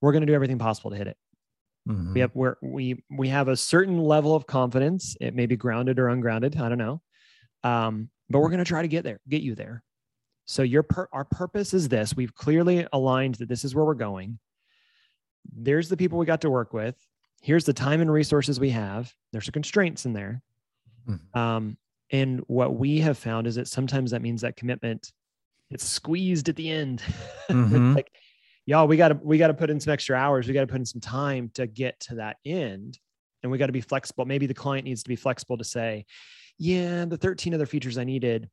we're 0.00 0.12
going 0.12 0.20
to 0.22 0.26
do 0.26 0.34
everything 0.34 0.58
possible 0.58 0.90
to 0.90 0.96
hit 0.96 1.06
it. 1.08 1.16
Mhm. 1.88 2.12
We 2.14 2.20
have 2.20 2.30
where 2.34 2.58
we 2.62 3.02
we 3.10 3.28
have 3.28 3.48
a 3.48 3.56
certain 3.56 3.98
level 3.98 4.34
of 4.34 4.46
confidence. 4.46 5.16
It 5.20 5.34
may 5.34 5.46
be 5.46 5.56
grounded 5.56 5.98
or 5.98 6.08
ungrounded. 6.08 6.56
I 6.56 6.68
don't 6.68 6.78
know. 6.78 7.00
Um, 7.62 8.10
but 8.28 8.40
we're 8.40 8.48
going 8.50 8.58
to 8.58 8.64
try 8.64 8.82
to 8.82 8.88
get 8.88 9.04
there, 9.04 9.20
get 9.28 9.42
you 9.42 9.54
there. 9.54 9.82
So 10.46 10.62
your 10.62 10.82
per- 10.82 11.08
our 11.12 11.24
purpose 11.24 11.72
is 11.72 11.88
this. 11.88 12.14
We've 12.14 12.34
clearly 12.34 12.86
aligned 12.92 13.36
that 13.36 13.48
this 13.48 13.64
is 13.64 13.74
where 13.74 13.84
we're 13.84 13.94
going. 13.94 14.38
There's 15.52 15.88
the 15.88 15.96
people 15.96 16.18
we 16.18 16.26
got 16.26 16.40
to 16.42 16.50
work 16.50 16.72
with. 16.72 16.96
Here's 17.42 17.64
the 17.64 17.72
time 17.72 18.00
and 18.00 18.10
resources 18.12 18.58
we 18.58 18.70
have. 18.70 19.12
There's 19.32 19.44
some 19.46 19.52
constraints 19.52 20.06
in 20.06 20.12
there. 20.12 20.42
Mhm. 21.08 21.36
Um, 21.36 21.76
and 22.10 22.40
what 22.46 22.76
we 22.76 23.00
have 23.00 23.18
found 23.18 23.46
is 23.46 23.56
that 23.56 23.68
sometimes 23.68 24.10
that 24.12 24.22
means 24.22 24.40
that 24.42 24.56
commitment 24.56 25.12
it's 25.70 25.84
squeezed 25.84 26.48
at 26.48 26.56
the 26.56 26.70
end. 26.70 27.02
Mhm. 27.50 27.94
like, 27.94 28.10
y'all, 28.66 28.86
we 28.86 28.96
got 28.96 29.08
to 29.08 29.14
we 29.22 29.38
got 29.38 29.48
to 29.48 29.54
put 29.54 29.70
in 29.70 29.80
some 29.80 29.92
extra 29.92 30.16
hours. 30.16 30.46
We 30.46 30.54
got 30.54 30.60
to 30.60 30.66
put 30.66 30.76
in 30.76 30.84
some 30.86 31.00
time 31.00 31.50
to 31.54 31.66
get 31.66 31.98
to 32.00 32.16
that 32.16 32.36
end, 32.44 32.98
and 33.42 33.50
we 33.50 33.58
got 33.58 33.66
to 33.66 33.72
be 33.72 33.80
flexible. 33.80 34.24
Maybe 34.24 34.46
the 34.46 34.54
client 34.54 34.84
needs 34.84 35.02
to 35.02 35.08
be 35.08 35.16
flexible 35.16 35.58
to 35.58 35.64
say, 35.64 36.04
yeah, 36.58 37.04
the 37.06 37.16
13 37.16 37.54
other 37.54 37.66
features 37.66 37.98
I 37.98 38.04
needed, 38.04 38.48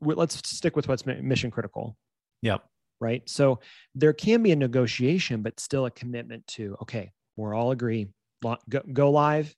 let's 0.00 0.36
stick 0.48 0.76
with 0.76 0.86
what's 0.88 1.06
mission 1.06 1.50
critical 1.50 1.96
Yep. 2.42 2.64
Right? 3.00 3.28
So 3.28 3.60
there 3.94 4.12
can 4.12 4.42
be 4.42 4.52
a 4.52 4.56
negotiation, 4.56 5.42
but 5.42 5.60
still 5.60 5.86
a 5.86 5.90
commitment 5.90 6.46
to, 6.48 6.76
okay, 6.82 7.12
we're 7.36 7.54
all 7.54 7.70
agree, 7.70 8.08
go, 8.42 8.80
go 8.92 9.10
live 9.10 9.54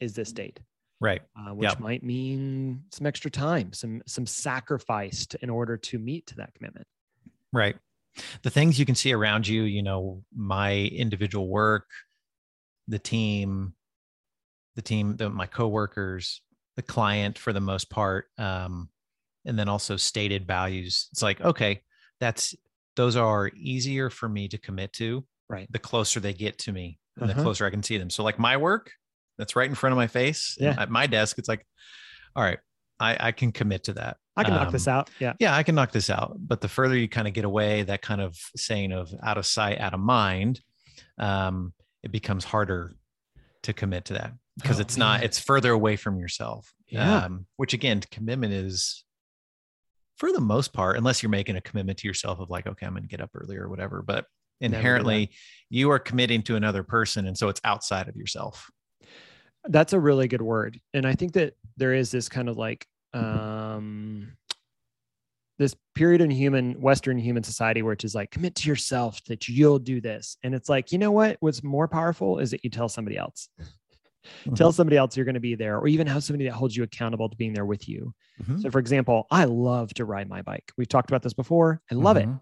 is 0.00 0.14
this 0.14 0.32
date, 0.32 0.60
Right. 1.00 1.22
uh, 1.36 1.54
which 1.54 1.70
Yep. 1.70 1.80
might 1.80 2.02
mean 2.02 2.84
some 2.90 3.06
extra 3.06 3.30
time, 3.30 3.72
some 3.72 4.02
some 4.06 4.26
sacrifice 4.26 5.26
to, 5.26 5.42
in 5.42 5.50
order 5.50 5.76
to 5.76 5.98
meet 5.98 6.26
to 6.28 6.36
that 6.36 6.54
commitment. 6.54 6.86
Right. 7.52 7.76
The 8.42 8.50
things 8.50 8.78
you 8.78 8.86
can 8.86 8.94
see 8.94 9.12
around 9.12 9.46
you, 9.46 9.62
you 9.62 9.82
know, 9.82 10.24
my 10.34 10.74
individual 10.76 11.48
work, 11.48 11.88
the 12.88 12.98
team, 12.98 13.74
the 14.74 14.82
team, 14.82 15.16
the, 15.16 15.30
my 15.30 15.46
coworkers, 15.46 16.42
the 16.76 16.82
client 16.82 17.38
for 17.38 17.52
the 17.52 17.60
most 17.60 17.90
part, 17.90 18.26
um, 18.38 18.88
and 19.44 19.58
then 19.58 19.68
also 19.68 19.96
stated 19.96 20.46
values. 20.46 21.08
It's 21.12 21.22
like, 21.22 21.40
okay, 21.40 21.82
that's 22.18 22.54
those 22.96 23.16
are 23.16 23.50
easier 23.54 24.10
for 24.10 24.28
me 24.28 24.48
to 24.48 24.58
commit 24.58 24.92
to. 24.94 25.24
Right. 25.48 25.66
The 25.70 25.78
closer 25.78 26.20
they 26.20 26.32
get 26.32 26.58
to 26.60 26.72
me, 26.72 26.98
and 27.16 27.28
the 27.28 27.34
Uh-huh. 27.34 27.42
closer 27.42 27.66
I 27.66 27.70
can 27.70 27.82
see 27.82 27.98
them. 27.98 28.10
So, 28.10 28.22
like 28.22 28.38
my 28.38 28.56
work, 28.56 28.92
that's 29.38 29.56
right 29.56 29.68
in 29.68 29.74
front 29.74 29.92
of 29.92 29.96
my 29.96 30.06
face. 30.06 30.56
Yeah. 30.60 30.74
At 30.78 30.90
my 30.90 31.06
desk, 31.06 31.38
it's 31.38 31.48
like, 31.48 31.66
all 32.36 32.42
right, 32.42 32.58
I, 33.00 33.28
I 33.28 33.32
can 33.32 33.50
commit 33.52 33.84
to 33.84 33.94
that. 33.94 34.16
I 34.36 34.44
can 34.44 34.54
knock 34.54 34.70
this 34.70 34.86
Um, 34.86 34.94
out. 34.94 35.10
Yeah. 35.18 35.32
yeah, 35.40 35.54
I 35.56 35.62
can 35.64 35.74
knock 35.74 35.92
this 35.92 36.08
out. 36.08 36.36
But 36.38 36.60
the 36.60 36.68
further 36.68 36.96
you 36.96 37.08
kind 37.08 37.26
of 37.26 37.34
get 37.34 37.44
away, 37.44 37.82
that 37.82 38.00
kind 38.00 38.20
of 38.20 38.36
saying 38.56 38.92
of 38.92 39.12
out 39.22 39.38
of 39.38 39.44
sight, 39.46 39.78
out 39.80 39.92
of 39.92 40.00
mind, 40.00 40.60
um, 41.18 41.72
it 42.02 42.12
becomes 42.12 42.44
harder 42.44 42.94
to 43.64 43.72
commit 43.72 44.06
to 44.06 44.14
that 44.14 44.32
because 44.56 44.78
Oh, 44.78 44.82
it's 44.82 44.96
not, 44.96 45.22
it's 45.22 45.38
further 45.38 45.72
away 45.72 45.96
from 45.96 46.18
yourself. 46.18 46.72
Yeah. 46.86 47.24
Um, 47.24 47.46
which 47.56 47.74
again, 47.74 48.00
commitment 48.10 48.52
is 48.52 49.04
for 50.20 50.32
the 50.32 50.40
most 50.40 50.74
part, 50.74 50.98
unless 50.98 51.22
you're 51.22 51.30
making 51.30 51.56
a 51.56 51.62
commitment 51.62 51.98
to 51.98 52.06
yourself 52.06 52.40
of 52.40 52.50
like, 52.50 52.66
okay, 52.66 52.84
I'm 52.84 52.92
going 52.92 53.04
to 53.04 53.08
get 53.08 53.22
up 53.22 53.30
early 53.34 53.56
or 53.56 53.70
whatever. 53.70 54.02
But 54.06 54.26
inherently, 54.60 55.30
you 55.70 55.90
are 55.90 55.98
committing 55.98 56.42
to 56.42 56.56
another 56.56 56.82
person. 56.82 57.26
And 57.26 57.38
so 57.38 57.48
it's 57.48 57.60
outside 57.64 58.06
of 58.06 58.16
yourself. 58.16 58.70
That's 59.64 59.94
a 59.94 59.98
really 59.98 60.28
good 60.28 60.42
word. 60.42 60.78
And 60.92 61.06
I 61.06 61.14
think 61.14 61.32
that 61.32 61.54
there 61.78 61.94
is 61.94 62.10
this 62.10 62.28
kind 62.28 62.50
of 62.50 62.58
like 62.58 62.86
um 63.12 64.36
this 65.58 65.74
period 65.94 66.20
in 66.20 66.30
human 66.30 66.80
Western 66.80 67.18
human 67.18 67.42
society 67.42 67.82
where 67.82 67.94
it's 67.94 68.02
just 68.02 68.14
like 68.14 68.30
commit 68.30 68.54
to 68.56 68.68
yourself 68.68 69.24
that 69.24 69.48
you'll 69.48 69.78
do 69.78 70.02
this. 70.02 70.36
And 70.42 70.54
it's 70.54 70.68
like, 70.68 70.92
you 70.92 70.98
know 70.98 71.12
what? 71.12 71.38
What's 71.40 71.62
more 71.62 71.88
powerful 71.88 72.38
is 72.38 72.50
that 72.50 72.62
you 72.62 72.68
tell 72.68 72.90
somebody 72.90 73.16
else. 73.16 73.48
Tell 74.54 74.72
somebody 74.72 74.96
else 74.96 75.16
you're 75.16 75.24
going 75.24 75.34
to 75.34 75.40
be 75.40 75.54
there, 75.54 75.78
or 75.78 75.88
even 75.88 76.06
have 76.06 76.22
somebody 76.24 76.44
that 76.44 76.54
holds 76.54 76.76
you 76.76 76.82
accountable 76.82 77.28
to 77.28 77.36
being 77.36 77.52
there 77.52 77.66
with 77.66 77.88
you. 77.88 78.12
Mhm. 78.42 78.60
So, 78.62 78.70
for 78.70 78.78
example, 78.78 79.26
I 79.30 79.44
love 79.44 79.92
to 79.94 80.04
ride 80.04 80.28
my 80.28 80.42
bike. 80.42 80.72
We've 80.76 80.88
talked 80.88 81.10
about 81.10 81.22
this 81.22 81.32
before. 81.32 81.80
I 81.90 81.94
love 81.94 82.16
it. 82.16 82.28
Mhm. 82.28 82.40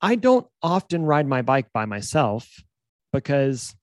I 0.00 0.14
don't 0.14 0.46
often 0.62 1.02
ride 1.04 1.26
my 1.26 1.42
bike 1.42 1.72
by 1.72 1.84
myself 1.84 2.62
because 3.12 3.74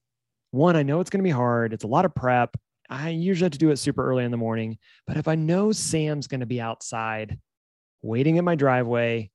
one, 0.51 0.75
I 0.75 0.83
know 0.83 1.01
it's 1.01 1.09
going 1.09 1.19
to 1.19 1.27
be 1.27 1.29
hard. 1.31 1.73
It's 1.73 1.83
a 1.83 1.87
lot 1.87 2.05
of 2.05 2.15
prep. 2.15 2.55
I 2.89 3.09
usually 3.09 3.45
have 3.45 3.51
to 3.53 3.57
do 3.57 3.71
it 3.71 3.77
super 3.77 4.05
early 4.07 4.23
in 4.23 4.31
the 4.31 4.37
morning. 4.37 4.77
But 5.07 5.17
if 5.17 5.27
I 5.27 5.35
know 5.35 5.71
Sam's 5.71 6.27
going 6.27 6.39
to 6.39 6.45
be 6.45 6.61
outside 6.61 7.39
waiting 8.01 8.37
in 8.37 8.45
my 8.45 8.55
driveway, 8.55 9.31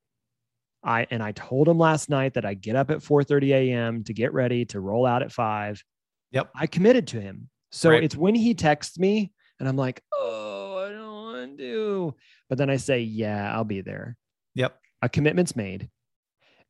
I 0.83 1.07
and 1.11 1.23
I 1.23 1.33
told 1.33 1.69
him 1.69 1.79
last 1.79 2.09
night 2.09 2.35
that 2.35 2.47
I 2.47 2.55
get 2.55 2.77
up 2.77 2.91
at 2.91 3.03
4:30 3.03 3.53
a.m. 3.53 4.03
to 4.05 4.15
get 4.15 4.33
ready 4.33 4.65
to 4.67 4.81
roll 4.81 5.05
out 5.05 5.23
at 5.23 5.33
five. 5.33 5.83
Yep. 6.33 6.51
I 6.55 6.67
committed 6.67 7.07
to 7.09 7.21
him. 7.21 7.49
So 7.73 7.91
Right. 7.91 8.03
it's 8.05 8.17
when 8.17 8.35
he 8.35 8.55
texts 8.55 8.99
me 8.99 9.33
and 9.59 9.69
I'm 9.69 9.77
like, 9.77 10.03
oh, 10.17 10.85
I 10.87 10.93
don't 10.93 11.07
want 11.13 11.59
to. 11.59 12.15
But 12.49 12.59
then 12.59 12.71
I 12.71 12.77
say, 12.77 13.01
yeah, 13.01 13.55
I'll 13.55 13.65
be 13.65 13.81
there 13.81 14.17
Yep. 14.55 14.77
a 15.03 15.09
commitment's 15.09 15.55
made 15.57 15.89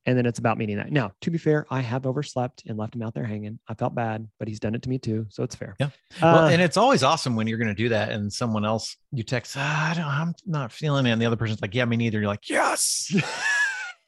and 0.06 0.16
then 0.16 0.24
it's 0.24 0.38
about 0.38 0.56
meeting 0.56 0.78
that 0.78 0.90
now 0.90 1.12
to 1.20 1.30
be 1.30 1.36
fair 1.36 1.66
i 1.70 1.80
have 1.80 2.06
overslept 2.06 2.62
and 2.66 2.78
left 2.78 2.94
him 2.94 3.02
out 3.02 3.12
there 3.12 3.24
hanging 3.26 3.58
i 3.68 3.74
felt 3.74 3.94
bad 3.94 4.26
but 4.38 4.48
he's 4.48 4.58
done 4.58 4.74
it 4.74 4.80
to 4.80 4.88
me 4.88 4.96
too 4.98 5.26
so 5.28 5.42
it's 5.42 5.54
fair 5.54 5.76
Yeah. 5.78 5.90
Well, 6.22 6.44
Uh, 6.46 6.48
and 6.50 6.62
it's 6.62 6.78
always 6.78 7.02
awesome 7.02 7.36
when 7.36 7.46
you're 7.46 7.58
going 7.58 7.68
to 7.68 7.74
do 7.74 7.90
that, 7.90 8.10
and 8.10 8.32
someone 8.32 8.64
else 8.64 8.96
you 9.12 9.22
text, 9.22 9.56
ah, 9.58 9.90
I 9.90 9.94
don't, 9.94 10.06
I'm 10.06 10.34
not 10.46 10.72
feeling 10.72 11.04
it, 11.04 11.10
and 11.10 11.20
the 11.20 11.26
other 11.26 11.36
person's 11.36 11.60
like, 11.60 11.74
Yeah, 11.74 11.84
me 11.84 11.98
neither. 11.98 12.18
You're 12.18 12.28
like, 12.28 12.48
Yes, 12.48 13.14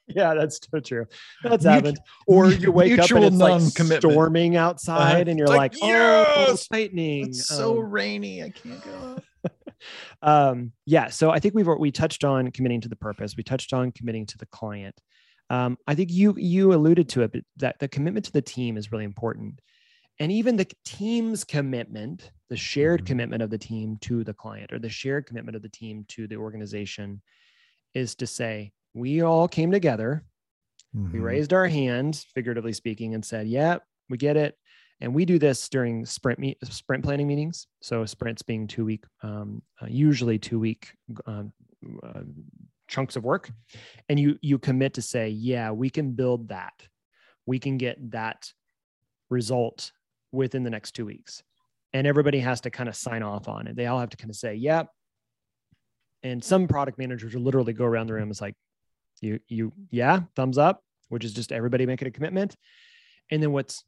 yeah 0.09 0.35
that's 0.35 0.59
so 0.71 0.81
true 0.81 1.07
that's 1.45 1.65
Mut- 1.65 1.75
happened 1.75 2.01
or 2.27 2.51
you 2.51 2.73
wake 2.81 2.99
up 2.99 3.11
and 3.13 3.25
it's 3.25 3.37
like 3.37 3.61
storming 4.01 4.57
outside 4.57 5.29
and 5.29 5.39
you're 5.39 5.47
like, 5.49 5.73
like, 5.75 5.83
oh 5.83 6.47
yes! 6.49 6.67
lightning 6.73 7.29
it's 7.29 7.47
so 7.47 7.79
Um, 7.79 7.91
rainy. 7.91 8.43
I 8.43 8.51
can't 8.51 8.83
go. 8.85 9.19
um 10.23 10.73
yeah 10.87 11.09
so 11.09 11.31
i 11.31 11.39
think 11.39 11.55
we've 11.55 11.67
we 11.79 11.91
touched 11.91 12.25
on 12.25 12.51
committing 12.51 12.81
to 12.81 12.89
the 12.89 12.97
purpose 12.97 13.37
we 13.37 13.43
touched 13.43 13.73
on 13.73 13.91
committing 13.93 14.25
to 14.27 14.39
the 14.39 14.47
client 14.47 14.95
um 15.51 15.77
i 15.89 15.95
think 15.95 16.11
you 16.13 16.35
you 16.37 16.73
alluded 16.73 17.09
to 17.09 17.23
it 17.23 17.33
but 17.33 17.43
that 17.57 17.79
the 17.81 17.89
commitment 17.89 18.25
to 18.25 18.33
the 18.33 18.43
team 18.43 18.77
is 18.77 18.93
really 18.93 19.05
important 19.05 19.61
and 20.21 20.31
even 20.31 20.57
the 20.57 20.71
team's 20.85 21.43
commitment 21.43 22.31
the 22.51 22.57
shared 22.57 23.03
Mhm. 23.03 23.07
commitment 23.07 23.43
of 23.43 23.51
the 23.51 23.59
team 23.59 23.97
to 24.03 24.23
the 24.23 24.35
client 24.35 24.73
or 24.73 24.79
the 24.79 24.89
shared 24.89 25.27
commitment 25.27 25.57
of 25.57 25.63
the 25.63 25.69
team 25.69 26.05
to 26.09 26.29
the 26.29 26.37
organization 26.37 27.21
is 27.95 28.15
to 28.17 28.27
say 28.27 28.73
we 28.95 29.23
all 29.23 29.49
came 29.49 29.71
together. 29.71 30.25
We 30.95 31.19
Mhm. 31.21 31.23
raised 31.23 31.53
our 31.55 31.67
hands 31.69 32.25
figuratively 32.35 32.73
speaking 32.75 33.15
and 33.15 33.25
said 33.25 33.49
yeah 33.49 33.79
we 34.11 34.19
get 34.19 34.37
it. 34.37 34.57
And 35.01 35.15
we 35.15 35.25
do 35.25 35.39
this 35.39 35.69
during 35.69 36.05
sprint 36.05 36.39
meet, 36.39 36.59
sprint 36.65 37.03
planning 37.03 37.27
meetings. 37.27 37.67
So 37.81 38.05
sprints 38.05 38.43
being 38.43 38.67
two 38.69 38.85
week 38.85 39.05
um, 39.23 39.63
uh, 39.81 39.87
usually 39.89 40.39
two 40.39 40.61
week 40.61 40.93
um, 41.27 41.53
uh, 42.03 42.23
chunks 42.89 43.17
of 43.17 43.25
work. 43.25 43.51
And 44.09 44.21
you 44.21 44.39
you 44.43 44.59
commit 44.59 44.95
to 44.95 45.03
say 45.03 45.29
yeah 45.31 45.71
we 45.71 45.89
can 45.91 46.13
build 46.13 46.49
that. 46.49 46.87
We 47.47 47.59
can 47.59 47.79
get 47.79 48.11
that 48.11 48.53
result 49.31 49.93
within 50.31 50.63
the 50.63 50.71
next 50.71 50.93
two 50.93 51.07
weeks. 51.07 51.43
And 51.95 52.07
everybody 52.07 52.39
has 52.41 52.61
to 52.63 52.71
kind 52.71 52.89
of 52.89 52.95
sign 52.97 53.23
off 53.23 53.49
on 53.49 53.67
it. 53.67 53.77
They 53.77 53.87
all 53.87 53.99
have 54.01 54.11
to 54.11 54.17
kind 54.17 54.31
of 54.31 54.37
say 54.37 54.55
yep 54.57 54.89
and 56.23 56.45
some 56.45 56.69
product 56.69 56.99
managers 56.99 57.35
will 57.35 57.43
literally 57.43 57.73
go 57.73 57.85
around 57.85 58.07
the 58.07 58.13
room 58.15 58.31
it's 58.31 58.41
like 58.41 58.55
you 59.23 59.41
you 59.49 59.73
yeah 59.91 60.21
thumbs 60.37 60.59
up 60.59 60.83
which 61.09 61.25
is 61.25 61.33
just 61.33 61.51
everybody 61.53 61.87
making 61.87 62.09
a 62.09 62.11
commitment 62.11 62.57
and 63.31 63.43
then 63.43 63.53
what's 63.53 63.85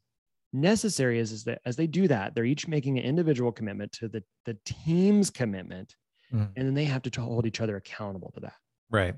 necessary 0.53 1.19
is 1.19 1.31
is 1.31 1.43
that 1.43 1.61
as 1.65 1.75
they 1.75 1.85
do 1.87 2.07
that 2.07 2.33
they're 2.33 2.45
each 2.45 2.67
making 2.67 2.97
an 2.97 3.03
individual 3.05 3.51
commitment 3.51 3.91
to 3.91 4.07
the 4.07 4.23
the 4.45 4.57
team's 4.65 5.29
commitment 5.29 5.95
Mhm. 6.33 6.49
and 6.55 6.65
then 6.67 6.73
they 6.73 6.85
have 6.85 7.03
to 7.03 7.21
hold 7.21 7.45
each 7.45 7.61
other 7.61 7.75
accountable 7.75 8.31
to 8.33 8.39
that 8.39 8.55
Right. 8.89 9.15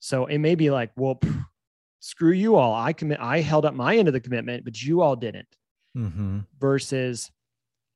so 0.00 0.26
it 0.26 0.38
may 0.38 0.54
be 0.56 0.70
like 0.70 0.90
well 0.96 1.16
pff, 1.16 1.44
screw 2.00 2.32
you 2.32 2.56
all. 2.56 2.74
I 2.74 2.92
commit. 2.92 3.20
I 3.20 3.40
held 3.42 3.64
up 3.64 3.74
my 3.74 3.96
end 3.96 4.08
of 4.08 4.14
the 4.14 4.18
commitment, 4.20 4.64
but 4.64 4.82
you 4.82 5.02
all 5.02 5.14
didn't. 5.14 5.46
Mm-hmm. 5.96 6.40
Versus, 6.58 7.30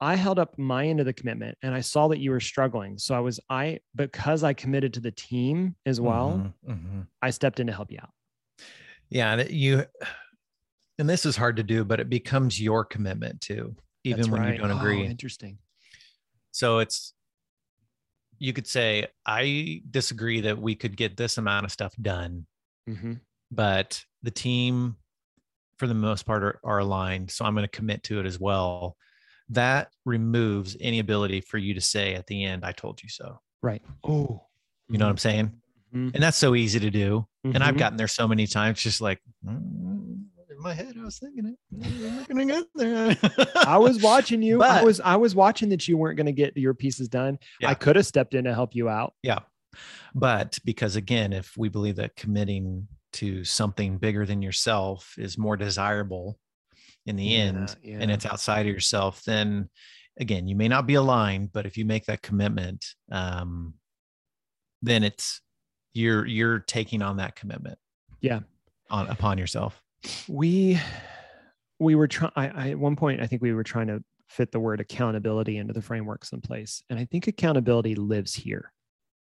I 0.00 0.14
held 0.16 0.38
up 0.38 0.58
my 0.58 0.86
end 0.86 1.00
of 1.00 1.06
the 1.06 1.12
commitment, 1.12 1.56
and 1.62 1.74
I 1.74 1.80
saw 1.80 2.08
that 2.08 2.18
you 2.18 2.30
were 2.30 2.40
struggling. 2.40 2.98
So 2.98 3.14
I 3.14 3.20
was 3.20 3.40
I 3.48 3.80
because 3.94 4.44
I 4.44 4.52
committed 4.52 4.92
to 4.94 5.00
the 5.00 5.10
team 5.10 5.76
as 5.86 6.00
well. 6.00 6.30
Mhm, 6.30 6.54
mhm. 6.68 7.06
I 7.22 7.30
stepped 7.30 7.60
in 7.60 7.66
to 7.68 7.72
help 7.72 7.90
you 7.90 7.98
out. 8.02 8.10
Yeah, 9.08 9.42
you 9.48 9.86
and 10.98 11.08
this 11.08 11.26
is 11.26 11.36
hard 11.36 11.56
to 11.56 11.62
do, 11.62 11.84
but 11.84 12.00
it 12.00 12.08
becomes 12.08 12.60
your 12.60 12.84
commitment 12.84 13.40
too, 13.40 13.76
even 14.04 14.18
That's 14.18 14.28
when 14.30 14.40
right. 14.42 14.52
you 14.54 14.58
don't 14.58 14.70
Oh, 14.70 14.76
agree. 14.76 15.04
interesting. 15.04 15.58
So 16.52 16.78
it's 16.78 17.14
you 18.38 18.52
could 18.52 18.66
say, 18.66 19.06
I 19.24 19.82
disagree 19.90 20.42
that 20.42 20.58
we 20.58 20.74
could 20.74 20.96
get 20.96 21.16
this 21.16 21.38
amount 21.38 21.64
of 21.64 21.72
stuff 21.72 21.94
done, 22.00 22.46
hmm 22.86 23.14
but 23.50 24.04
the 24.22 24.30
team 24.30 24.96
for 25.78 25.86
the 25.86 25.94
most 25.94 26.26
part 26.26 26.42
are, 26.42 26.60
are 26.64 26.78
aligned. 26.78 27.30
So 27.30 27.44
I'm 27.44 27.54
going 27.54 27.64
to 27.64 27.68
commit 27.68 28.02
to 28.04 28.18
it 28.20 28.26
as 28.26 28.40
well. 28.40 28.96
That 29.50 29.92
removes 30.04 30.76
any 30.80 30.98
ability 30.98 31.40
for 31.40 31.58
you 31.58 31.74
to 31.74 31.80
say 31.80 32.14
at 32.14 32.26
the 32.26 32.44
end, 32.44 32.64
I 32.64 32.72
told 32.72 33.02
you 33.02 33.08
so. 33.08 33.40
Right. 33.62 33.82
Oh, 34.04 34.42
You 34.88 34.98
know 34.98 35.06
what 35.06 35.10
I'm 35.10 35.18
saying? 35.18 35.52
Mhm. 35.94 36.14
And 36.14 36.22
that's 36.22 36.36
so 36.36 36.54
easy 36.54 36.78
to 36.80 36.90
do. 36.90 37.26
And 37.44 37.58
I've 37.62 37.74
Mhm. 37.74 37.78
gotten 37.78 37.96
there 37.96 38.06
so 38.08 38.28
many 38.28 38.46
times, 38.46 38.80
just 38.80 39.00
like 39.00 39.20
"Mm, 39.44 40.26
in 40.50 40.58
my 40.60 40.74
head, 40.74 40.94
I 40.98 41.02
was 41.04 41.18
thinking 41.18 41.46
it. 41.46 41.58
I'm 41.84 42.16
not 42.16 42.28
gonna 42.28 42.46
get 42.46 42.66
there. 42.76 43.16
I 43.66 43.78
was 43.78 44.00
watching 44.00 44.42
you. 44.42 44.62
I 44.62 44.82
was 44.84 45.00
I 45.00 45.16
was 45.16 45.34
watching 45.34 45.68
that 45.70 45.86
you 45.88 45.96
weren't 45.96 46.16
going 46.16 46.26
to 46.26 46.32
get 46.32 46.56
your 46.56 46.74
pieces 46.74 47.08
done. 47.08 47.38
Yeah. 47.60 47.70
I 47.70 47.74
could 47.74 47.96
have 47.96 48.06
stepped 48.06 48.34
in 48.34 48.44
to 48.44 48.54
help 48.54 48.74
you 48.74 48.88
out. 48.88 49.14
Yeah. 49.22 49.40
But 50.14 50.58
because 50.64 50.96
again, 50.96 51.32
if 51.32 51.56
we 51.56 51.68
believe 51.68 51.96
that 51.96 52.16
committing 52.16 52.86
to 53.14 53.44
something 53.44 53.98
bigger 53.98 54.24
than 54.26 54.42
yourself 54.42 55.14
is 55.18 55.36
more 55.38 55.56
desirable 55.56 56.38
in 57.06 57.16
the 57.16 57.36
end 57.36 57.74
Yeah, 57.82 57.98
and 58.00 58.10
it's 58.10 58.26
outside 58.26 58.66
of 58.66 58.72
yourself, 58.72 59.22
then 59.24 59.68
again, 60.18 60.46
you 60.48 60.56
may 60.56 60.68
not 60.68 60.86
be 60.86 60.94
aligned, 60.94 61.52
but 61.52 61.66
if 61.66 61.76
you 61.76 61.84
make 61.84 62.06
that 62.06 62.20
commitment, 62.22 62.84
um, 63.10 63.74
then 64.82 65.04
it's 65.04 65.40
you're 65.94 66.26
you're 66.26 66.58
taking 66.58 67.02
on 67.02 67.16
that 67.18 67.36
commitment. 67.36 67.78
Yeah. 68.20 68.40
On 68.90 69.06
upon 69.08 69.38
yourself. 69.38 69.80
we 70.28 70.78
we 71.78 71.94
were 71.94 72.06
trying 72.08 72.32
I, 72.36 72.48
I 72.48 72.70
at 72.70 72.78
one 72.78 72.94
point 72.96 73.20
i 73.20 73.26
think 73.26 73.42
we 73.42 73.52
were 73.52 73.64
trying 73.64 73.88
to 73.88 74.02
fit 74.28 74.52
the 74.52 74.60
word 74.60 74.80
accountability 74.80 75.56
into 75.58 75.72
the 75.72 75.82
frameworks 75.82 76.32
in 76.32 76.40
place 76.40 76.82
and 76.88 76.98
i 76.98 77.04
think 77.04 77.26
accountability 77.26 77.94
lives 77.96 78.32
here 78.34 78.72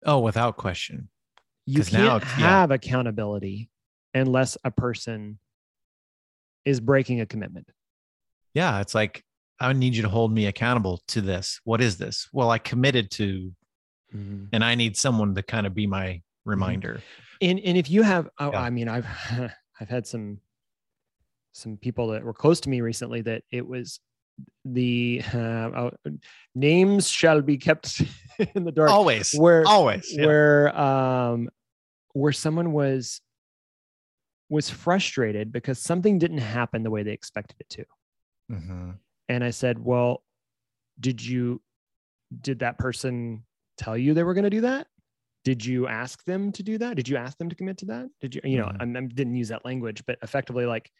Oh, 0.05 0.19
without 0.19 0.57
question. 0.57 1.09
you 1.65 1.81
can't 1.83 1.93
now 1.93 2.15
it's- 2.17 2.31
yeah. 2.39 2.49
have 2.49 2.71
accountability 2.71 3.69
unless 4.13 4.57
a 4.65 4.71
person 4.71 5.39
is 6.65 6.79
breaking 6.79 7.21
a 7.21 7.25
commitment 7.25 7.67
Yeah. 8.53 8.79
It's 8.81 8.95
like, 8.95 9.23
I 9.59 9.71
need 9.73 9.95
you 9.95 10.01
to 10.03 10.09
hold 10.09 10.31
me 10.33 10.47
accountable 10.47 11.01
to 11.09 11.21
this. 11.21 11.59
What 11.63 11.81
is 11.81 11.97
this? 11.97 12.27
Well, 12.33 12.49
I 12.49 12.57
committed 12.57 13.11
to, 13.11 13.51
and 14.11 14.63
I 14.63 14.75
need 14.75 14.95
someone 14.97 15.33
to 15.35 15.41
kind 15.43 15.65
of 15.65 15.73
be 15.73 15.87
my 15.87 16.21
reminder. 16.45 17.01
and 17.41 17.59
and 17.59 17.77
if 17.77 17.89
you 17.89 18.03
have 18.03 18.29
oh, 18.39 18.51
Yeah. 18.51 18.59
i 18.61 18.69
mean 18.69 18.87
i've 18.89 19.07
i've 19.79 19.89
had 19.89 20.05
some 20.05 20.39
some 21.53 21.77
people 21.77 22.07
that 22.09 22.23
were 22.23 22.33
close 22.33 22.59
to 22.61 22.69
me 22.69 22.81
recently 22.81 23.21
that 23.21 23.43
it 23.51 23.65
was 23.65 23.99
the 24.65 25.21
uh, 25.33 25.37
oh, 25.37 25.91
names 26.53 27.07
shall 27.09 27.41
be 27.41 27.57
kept 27.57 28.01
in 28.55 28.63
the 28.65 28.71
dark 28.71 28.89
Always. 28.91 29.33
where 29.33 29.63
Always. 29.65 30.05
yeah. 30.13 30.25
where 30.25 30.77
um 30.79 31.49
where 32.13 32.33
someone 32.33 32.71
was 32.73 33.21
was 34.49 34.69
frustrated 34.69 35.51
because 35.51 35.79
something 35.79 36.19
didn't 36.19 36.37
happen 36.39 36.83
the 36.83 36.91
way 36.91 37.03
they 37.03 37.11
expected 37.13 37.55
it 37.59 37.69
to 37.69 37.85
Mhm. 38.51 38.99
and 39.29 39.43
i 39.43 39.49
said 39.49 39.79
well 39.79 40.23
did 40.99 41.23
you 41.25 41.61
did 42.41 42.59
that 42.59 42.77
person 42.77 43.45
tell 43.77 43.97
you 43.97 44.13
they 44.13 44.23
were 44.23 44.33
going 44.33 44.43
to 44.43 44.49
do 44.49 44.61
that 44.61 44.87
did 45.43 45.65
you 45.65 45.87
ask 45.87 46.23
them 46.25 46.51
to 46.51 46.63
do 46.63 46.77
that 46.77 46.95
did 46.95 47.07
you 47.09 47.17
ask 47.17 47.37
them 47.37 47.49
to 47.49 47.55
commit 47.55 47.77
to 47.79 47.85
that 47.85 48.09
did 48.19 48.35
you 48.35 48.41
you 48.43 48.57
know 48.57 48.67
Mhm. 48.67 48.95
I, 48.95 48.99
I 48.99 49.05
didn't 49.07 49.35
use 49.35 49.47
that 49.49 49.65
language 49.65 50.05
but 50.05 50.17
effectively 50.21 50.65
like 50.65 50.91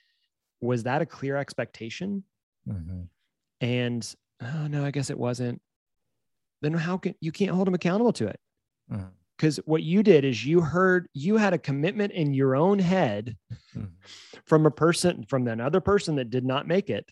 was 0.62 0.84
that 0.84 1.02
a 1.02 1.06
clear 1.06 1.36
expectation 1.38 2.24
Mhm. 2.68 3.10
and 3.62 4.16
oh 4.42 4.68
no 4.68 4.84
i 4.86 4.92
guess 4.92 5.10
it 5.10 5.18
wasn't 5.20 5.62
then 6.62 6.74
how 6.74 6.98
can 6.98 7.14
you 7.20 7.32
can't 7.32 7.52
hold 7.52 7.68
them 7.68 7.74
accountable 7.74 8.14
to 8.14 8.28
it 8.28 8.40
Mhm. 8.90 9.12
Because 9.44 9.58
what 9.66 9.84
you 9.84 10.04
did 10.04 10.24
is 10.24 10.46
you 10.46 10.62
heard 10.62 11.06
you 11.14 11.36
had 11.36 11.52
a 11.52 11.58
commitment 11.58 12.14
in 12.14 12.34
your 12.34 12.56
own 12.56 12.80
head 12.80 13.36
Mhm. 13.76 13.90
from 14.46 14.66
a 14.66 14.72
person 14.72 15.26
from 15.28 15.46
another 15.50 15.82
person 15.82 16.16
that 16.16 16.30
did 16.30 16.46
not 16.46 16.66
make 16.66 16.90
it 16.90 17.06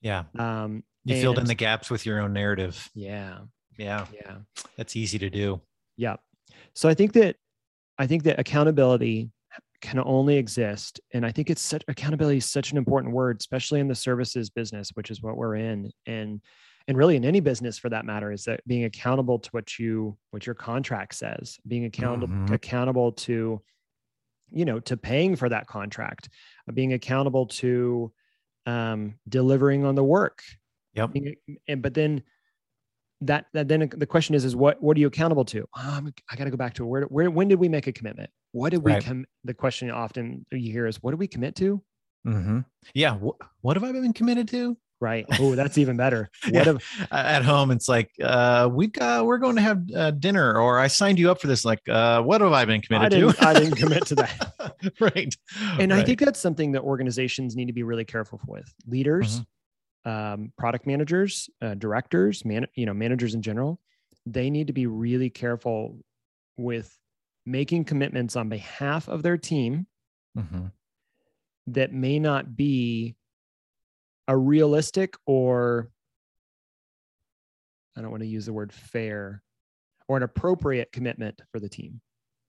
Yeah. 0.00 0.24
um 0.36 0.82
You 1.04 1.14
filled 1.20 1.38
in 1.38 1.44
the 1.44 1.54
gaps 1.54 1.88
with 1.88 2.04
your 2.04 2.20
own 2.20 2.32
narrative. 2.32 2.90
yeah 2.92 3.42
Yeah. 3.78 4.08
yeah 4.12 4.38
That's 4.76 4.96
easy 4.96 5.18
to 5.20 5.30
do. 5.30 5.60
yeah 5.96 6.16
so 6.74 6.88
i 6.88 6.94
think 6.94 7.12
that 7.12 7.36
i 7.98 8.06
think 8.08 8.24
that 8.24 8.40
accountability 8.40 9.30
can 9.80 10.00
only 10.00 10.36
exist 10.38 11.00
and 11.14 11.24
i 11.24 11.30
think 11.30 11.50
it's 11.50 11.62
such 11.62 11.84
accountability 11.86 12.38
is 12.38 12.50
such 12.50 12.72
an 12.72 12.78
important 12.78 13.14
word 13.14 13.36
especially 13.38 13.78
in 13.78 13.86
the 13.86 13.94
services 13.94 14.50
business 14.50 14.90
which 14.94 15.10
is 15.12 15.22
what 15.22 15.36
we're 15.36 15.54
in 15.54 15.92
and 16.06 16.40
and 16.88 16.96
really 16.96 17.16
in 17.16 17.24
any 17.24 17.40
business 17.40 17.78
for 17.78 17.88
that 17.88 18.04
matter 18.04 18.30
is 18.30 18.44
that 18.44 18.60
being 18.66 18.84
accountable 18.84 19.38
to 19.38 19.50
what 19.50 19.78
you 19.78 20.16
what 20.30 20.46
your 20.46 20.54
contract 20.54 21.14
says 21.14 21.58
being 21.66 21.84
accountable 21.84 22.34
Mhm. 22.34 22.50
accountable 22.52 23.12
to 23.12 23.60
you 24.50 24.64
know 24.64 24.78
to 24.80 24.96
paying 24.96 25.36
for 25.36 25.48
that 25.48 25.66
contract 25.66 26.28
uh, 26.68 26.72
being 26.72 26.92
accountable 26.92 27.46
to 27.46 28.12
um 28.66 29.14
delivering 29.28 29.84
on 29.84 29.94
the 29.94 30.04
work 30.04 30.42
Yep. 30.94 31.12
being- 31.12 31.36
and 31.68 31.82
but 31.82 31.94
then 31.94 32.22
that, 33.22 33.46
that 33.54 33.66
then 33.66 33.88
the 33.96 34.06
question 34.06 34.34
is 34.34 34.44
is 34.44 34.54
what 34.54 34.80
what 34.82 34.96
are 34.96 35.00
you 35.00 35.06
accountable 35.06 35.44
to 35.46 35.66
um, 35.74 36.12
i 36.30 36.36
got 36.36 36.44
to 36.44 36.50
go 36.50 36.56
back 36.56 36.74
to 36.74 36.84
where 36.84 37.04
where 37.04 37.30
when 37.30 37.48
did 37.48 37.58
we 37.58 37.68
make 37.68 37.86
a 37.86 37.92
commitment 37.92 38.30
what 38.52 38.70
did 38.70 38.82
we 38.84 38.92
Right. 38.92 39.02
come 39.04 39.24
the 39.44 39.54
question 39.54 39.90
often 39.90 40.44
you 40.52 40.70
hear 40.70 40.86
is 40.86 41.02
what 41.02 41.10
do 41.12 41.16
we 41.16 41.26
commit 41.26 41.56
to 41.56 41.82
hmm 42.24 42.60
Yeah. 42.94 43.16
Wh- 43.18 43.38
what 43.62 43.76
have 43.76 43.84
I 43.84 43.92
been 43.92 44.12
committed 44.12 44.48
to? 44.48 44.76
Right. 45.00 45.26
Oh 45.40 45.54
that's 45.54 45.78
even 45.78 45.96
better. 45.96 46.30
Yeah. 46.50 46.64
have 46.64 46.82
at 47.10 47.44
home 47.44 47.70
it's 47.70 47.88
like 47.88 48.10
uh 48.22 48.68
we've 48.72 48.92
got 48.92 49.26
we're 49.26 49.38
going 49.38 49.56
to 49.56 49.62
have 49.62 49.82
uh, 49.94 50.10
dinner 50.12 50.58
or 50.58 50.78
i 50.78 50.86
signed 50.86 51.18
you 51.18 51.30
up 51.30 51.40
for 51.40 51.46
this 51.48 51.64
like 51.64 51.80
uh 51.88 52.22
what 52.22 52.40
have 52.40 52.52
i 52.52 52.64
been 52.64 52.80
I 52.80 52.86
committed 52.86 53.10
didn't, 53.10 53.34
to? 53.36 53.46
I 53.46 53.52
didn't 53.54 53.76
commit 53.82 54.06
to 54.06 54.14
that. 54.16 54.52
Right. 55.00 55.34
And 55.78 55.92
i 55.92 56.02
think 56.02 56.20
that's 56.20 56.38
something 56.40 56.72
that 56.72 56.82
organizations 56.82 57.56
need 57.56 57.66
to 57.66 57.72
be 57.72 57.82
really 57.82 58.04
careful 58.04 58.40
with. 58.46 58.72
Leaders 58.86 59.40
Mm-hmm. 60.06 60.10
um, 60.10 60.52
product 60.56 60.86
managers 60.86 61.50
uh, 61.60 61.74
directors 61.74 62.44
man 62.44 62.66
you 62.74 62.86
know 62.86 62.94
managers 62.94 63.34
in 63.34 63.42
general 63.42 63.80
they 64.24 64.50
need 64.50 64.66
to 64.68 64.72
be 64.72 64.86
really 64.86 65.30
careful 65.30 65.98
with 66.56 66.96
making 67.44 67.84
commitments 67.84 68.34
on 68.36 68.48
behalf 68.48 69.08
of 69.08 69.22
their 69.22 69.36
team 69.36 69.86
Mhm. 70.38 70.70
that 71.68 71.92
may 71.92 72.18
not 72.18 72.56
be 72.56 73.16
a 74.28 74.36
realistic 74.36 75.14
or 75.26 75.90
I 77.96 78.02
don't 78.02 78.10
want 78.10 78.22
to 78.22 78.28
use 78.28 78.46
the 78.46 78.52
word 78.52 78.72
fair 78.72 79.42
or 80.08 80.16
an 80.16 80.22
appropriate 80.22 80.92
commitment 80.92 81.40
for 81.50 81.60
the 81.60 81.68
team. 81.68 82.00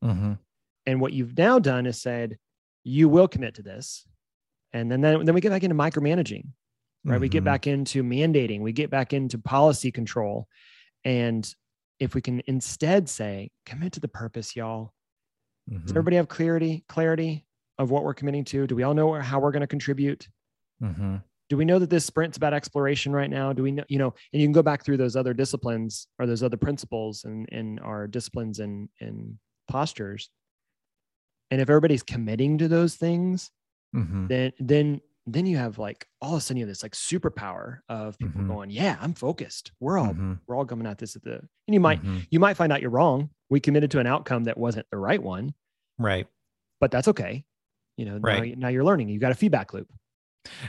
Mhm. 0.04 0.38
And 0.86 1.02
what 1.02 1.14
you've 1.14 1.38
now 1.38 1.60
done 1.60 1.86
is 1.86 2.02
said, 2.02 2.38
you 2.84 3.10
will 3.10 3.28
commit 3.28 3.56
to 3.56 3.64
this. 3.64 4.06
And 4.74 4.92
then, 4.92 5.02
then, 5.02 5.26
then 5.26 5.34
we 5.36 5.42
get 5.42 5.50
back 5.50 5.64
into 5.64 5.76
micromanaging, 5.76 6.52
right? 7.06 7.20
We 7.20 7.30
get 7.30 7.42
Mhm. 7.42 7.46
back 7.46 7.68
into 7.68 8.04
mandating, 8.04 8.62
we 8.62 8.74
get 8.74 8.90
back 8.90 9.14
into 9.14 9.38
policy 9.38 9.92
control. 9.92 10.48
And 11.04 11.54
if 12.00 12.14
we 12.14 12.22
can 12.22 12.42
instead 12.48 13.08
say, 13.10 13.52
commit 13.66 13.94
to 13.94 14.00
the 14.00 14.08
purpose, 14.08 14.56
y'all, 14.56 14.94
does 15.70 15.82
Mhm. 15.82 15.90
everybody 15.92 16.16
have 16.18 16.28
clarity, 16.28 16.84
clarity 16.88 17.46
of 17.78 17.90
what 17.90 18.04
we're 18.04 18.14
committing 18.14 18.44
to? 18.46 18.68
Do 18.68 18.76
we 18.76 18.84
all 18.84 18.94
know 18.94 19.14
how 19.14 19.40
we're 19.40 19.52
going 19.52 19.62
to 19.62 19.68
contribute? 19.68 20.28
Do 21.50 21.56
we 21.58 21.64
know 21.66 21.80
that 21.80 21.90
this 21.90 22.06
sprint's 22.06 22.36
about 22.38 22.54
exploration 22.54 23.14
right 23.14 23.30
now 23.30 23.54
do 23.54 23.64
we 23.64 23.72
know 23.72 23.84
you 23.88 23.98
know 23.98 24.14
and 24.34 24.42
you 24.42 24.46
can 24.48 24.52
go 24.54 24.62
back 24.64 24.84
through 24.84 24.98
those 24.98 25.16
other 25.16 25.34
disciplines 25.34 26.08
or 26.20 26.26
those 26.26 26.44
other 26.44 26.58
principles 26.58 27.24
and 27.24 27.48
and 27.52 27.80
our 27.80 28.06
disciplines 28.08 28.60
and 28.60 28.90
and 29.00 29.38
postures 29.70 30.30
and 31.52 31.62
if 31.62 31.70
everybody's 31.70 32.04
committing 32.04 32.58
to 32.58 32.68
those 32.68 32.96
things 32.96 33.52
Mhm. 33.96 34.28
then 34.28 34.52
then 34.60 35.02
then 35.26 35.46
you 35.46 35.58
have 35.58 35.78
like 35.78 36.08
all 36.22 36.34
of 36.34 36.38
a 36.38 36.42
sudden 36.42 36.58
you 36.58 36.64
have 36.66 36.70
this 36.70 36.84
like 36.84 36.94
superpower 36.94 37.80
of 37.90 38.18
people 38.20 38.42
Mhm. 38.42 38.48
going 38.48 38.70
yeah 38.70 38.98
i'm 39.02 39.14
focused 39.14 39.72
we're 39.80 39.98
all 39.98 40.14
Mhm. 40.14 40.40
we're 40.48 40.56
all 40.58 40.66
coming 40.66 40.86
at 40.88 40.98
this 40.98 41.16
at 41.16 41.24
the 41.24 41.36
and 41.36 41.74
you 41.74 41.80
might 41.80 42.02
Mhm. 42.04 42.28
you 42.30 42.40
might 42.40 42.56
find 42.56 42.72
out 42.74 42.82
you're 42.82 42.92
wrong 42.92 43.30
we 43.50 43.60
committed 43.62 43.90
to 43.92 44.00
an 44.00 44.08
outcome 44.08 44.44
that 44.46 44.58
wasn't 44.58 44.86
the 44.92 44.98
right 44.98 45.22
one 45.24 45.54
right 45.98 46.28
but 46.82 46.92
that's 46.92 47.08
okay 47.08 47.46
you 47.96 48.06
know 48.06 48.18
now, 48.18 48.28
Right. 48.28 48.58
now 48.58 48.68
you're 48.68 48.84
learning 48.84 49.08
you 49.10 49.20
got 49.20 49.32
a 49.32 49.36
feedback 49.36 49.74
loop 49.74 49.90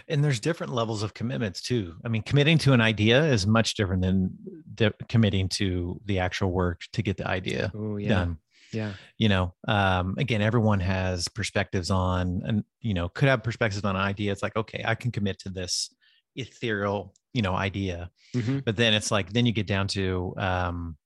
and 0.09 0.24
there's 0.24 0.40
different 0.40 0.72
levels 0.72 1.02
of 1.02 1.14
commitments 1.14 1.61
too 1.62 1.94
i 2.04 2.09
mean 2.09 2.22
committing 2.22 2.59
to 2.59 2.72
an 2.72 2.81
idea 2.81 3.24
is 3.24 3.46
much 3.46 3.74
different 3.74 4.02
than 4.02 4.31
di- 4.74 4.90
committing 5.09 5.48
to 5.48 6.00
the 6.07 6.18
actual 6.18 6.50
work 6.50 6.83
to 6.92 7.02
get 7.02 7.16
the 7.16 7.26
idea 7.26 7.70
oh 7.74 7.96
yeah 7.96 8.09
done 8.09 8.38
Yeah. 8.72 8.92
You 9.16 9.31
know, 9.31 9.54
um, 9.66 10.14
again, 10.18 10.42
everyone 10.42 10.81
has 10.81 11.26
perspectives 11.26 11.90
on, 11.90 12.42
and 12.44 12.64
you 12.83 12.92
know, 12.92 13.09
could 13.09 13.28
have 13.31 13.42
perspectives 13.42 13.83
on 13.83 13.96
an 13.96 14.02
idea. 14.02 14.31
It's 14.31 14.42
like, 14.42 14.57
okay, 14.57 14.83
I 14.87 14.94
can 14.94 15.11
commit 15.11 15.38
to 15.44 15.48
this 15.48 15.88
ethereal, 16.37 17.14
you 17.33 17.40
know, 17.40 17.54
idea, 17.54 18.11
Mhm. 18.37 18.62
but 18.66 18.76
then 18.76 18.92
it's 18.92 19.11
like, 19.11 19.33
then 19.33 19.46
you 19.46 19.52
get 19.52 19.66
down 19.66 19.88
to, 19.88 20.35
um, 20.37 20.98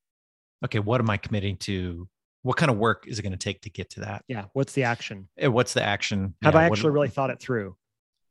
okay, 0.65 0.81
what 0.81 1.01
am 1.01 1.09
I 1.09 1.17
committing 1.19 1.57
to? 1.59 2.09
What 2.43 2.57
kind 2.57 2.71
of 2.71 2.79
work 2.79 3.07
is 3.07 3.21
it 3.21 3.23
going 3.23 3.31
to 3.39 3.39
take 3.39 3.61
to 3.63 3.71
get 3.71 3.91
to 3.91 4.01
that? 4.01 4.25
Yeah. 4.27 4.47
What's 4.55 4.73
the 4.73 4.83
action? 4.83 5.29
Eh, 5.39 5.47
What's 5.47 5.73
the 5.73 5.85
action? 5.85 6.35
Have 6.43 6.57
I 6.57 6.69
what- 6.69 6.77
actually 6.79 6.91
really 6.91 7.09
thought 7.11 7.31
it 7.31 7.39
through? 7.41 7.77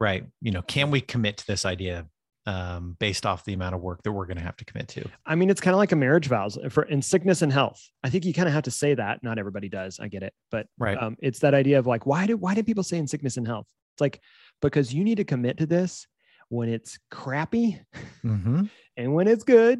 Right? 0.02 0.26
You 0.42 0.52
know, 0.52 0.64
can 0.64 0.92
we 0.92 1.00
commit 1.00 1.38
to 1.38 1.48
this 1.48 1.64
idea 1.64 2.08
um, 2.48 2.98
based 3.00 3.26
off 3.28 3.46
the 3.46 3.54
amount 3.54 3.76
of 3.76 3.82
work 3.82 4.02
that 4.04 4.12
we're 4.12 4.26
going 4.26 4.38
to 4.38 4.44
have 4.44 4.58
to 4.58 4.66
commit 4.66 4.88
to? 4.90 5.08
I 5.28 5.36
mean, 5.36 5.50
it's 5.52 5.62
kind 5.62 5.74
of 5.76 5.78
like 5.78 5.92
a 5.92 5.96
marriage 5.96 6.28
vows 6.28 6.58
for 6.72 6.84
in 6.84 7.02
sickness 7.04 7.44
and 7.44 7.54
health. 7.54 7.80
I 8.04 8.10
think 8.10 8.26
you 8.26 8.34
kind 8.34 8.48
of 8.48 8.54
have 8.56 8.64
to 8.64 8.72
say 8.72 8.96
that. 8.96 9.24
Not 9.24 9.38
everybody 9.38 9.70
does. 9.70 10.00
I 10.00 10.08
get 10.08 10.24
it, 10.24 10.34
but 10.50 10.66
Right. 10.80 10.98
um, 10.98 11.16
it's 11.20 11.40
that 11.40 11.54
idea 11.54 11.78
of 11.78 11.86
like, 11.86 12.06
why 12.08 12.26
do 12.26 12.36
why 12.36 12.56
do 12.56 12.64
people 12.64 12.84
say 12.84 12.98
in 12.98 13.08
sickness 13.08 13.38
and 13.38 13.46
health? 13.48 13.68
It's 13.94 14.02
like 14.02 14.20
because 14.62 14.92
you 14.92 15.04
need 15.04 15.16
to 15.18 15.24
commit 15.24 15.58
to 15.60 15.68
this 15.68 16.08
when 16.50 16.68
it's 16.68 16.98
crappy 17.12 17.80
Mm-hmm. 18.26 18.64
and 18.98 19.14
when 19.14 19.28
it's 19.28 19.44
good 19.44 19.80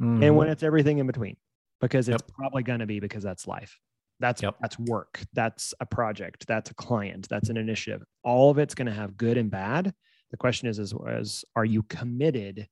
Mhm. 0.00 0.22
and 0.24 0.36
when 0.36 0.48
it's 0.48 0.62
everything 0.62 0.98
in 0.98 1.06
between, 1.08 1.36
because 1.80 2.08
it's 2.08 2.22
Yep. 2.22 2.36
probably 2.38 2.62
going 2.62 2.80
to 2.80 2.86
be 2.86 3.00
because 3.00 3.24
that's 3.24 3.46
life. 3.48 3.78
That's 4.20 4.42
Yep. 4.42 4.56
that's 4.60 4.78
work. 4.78 5.20
That's 5.34 5.74
a 5.80 5.86
project. 5.86 6.46
That's 6.46 6.70
a 6.70 6.74
client. 6.74 7.28
That's 7.28 7.48
an 7.50 7.56
initiative. 7.56 8.02
All 8.24 8.50
of 8.50 8.58
it's 8.58 8.74
going 8.74 8.86
to 8.86 8.92
have 8.92 9.16
good 9.16 9.36
and 9.36 9.50
bad. 9.50 9.94
The 10.30 10.36
question 10.36 10.68
is, 10.68 10.78
is, 10.78 10.94
is 11.08 11.44
are 11.54 11.64
you 11.64 11.82
committed 11.84 12.68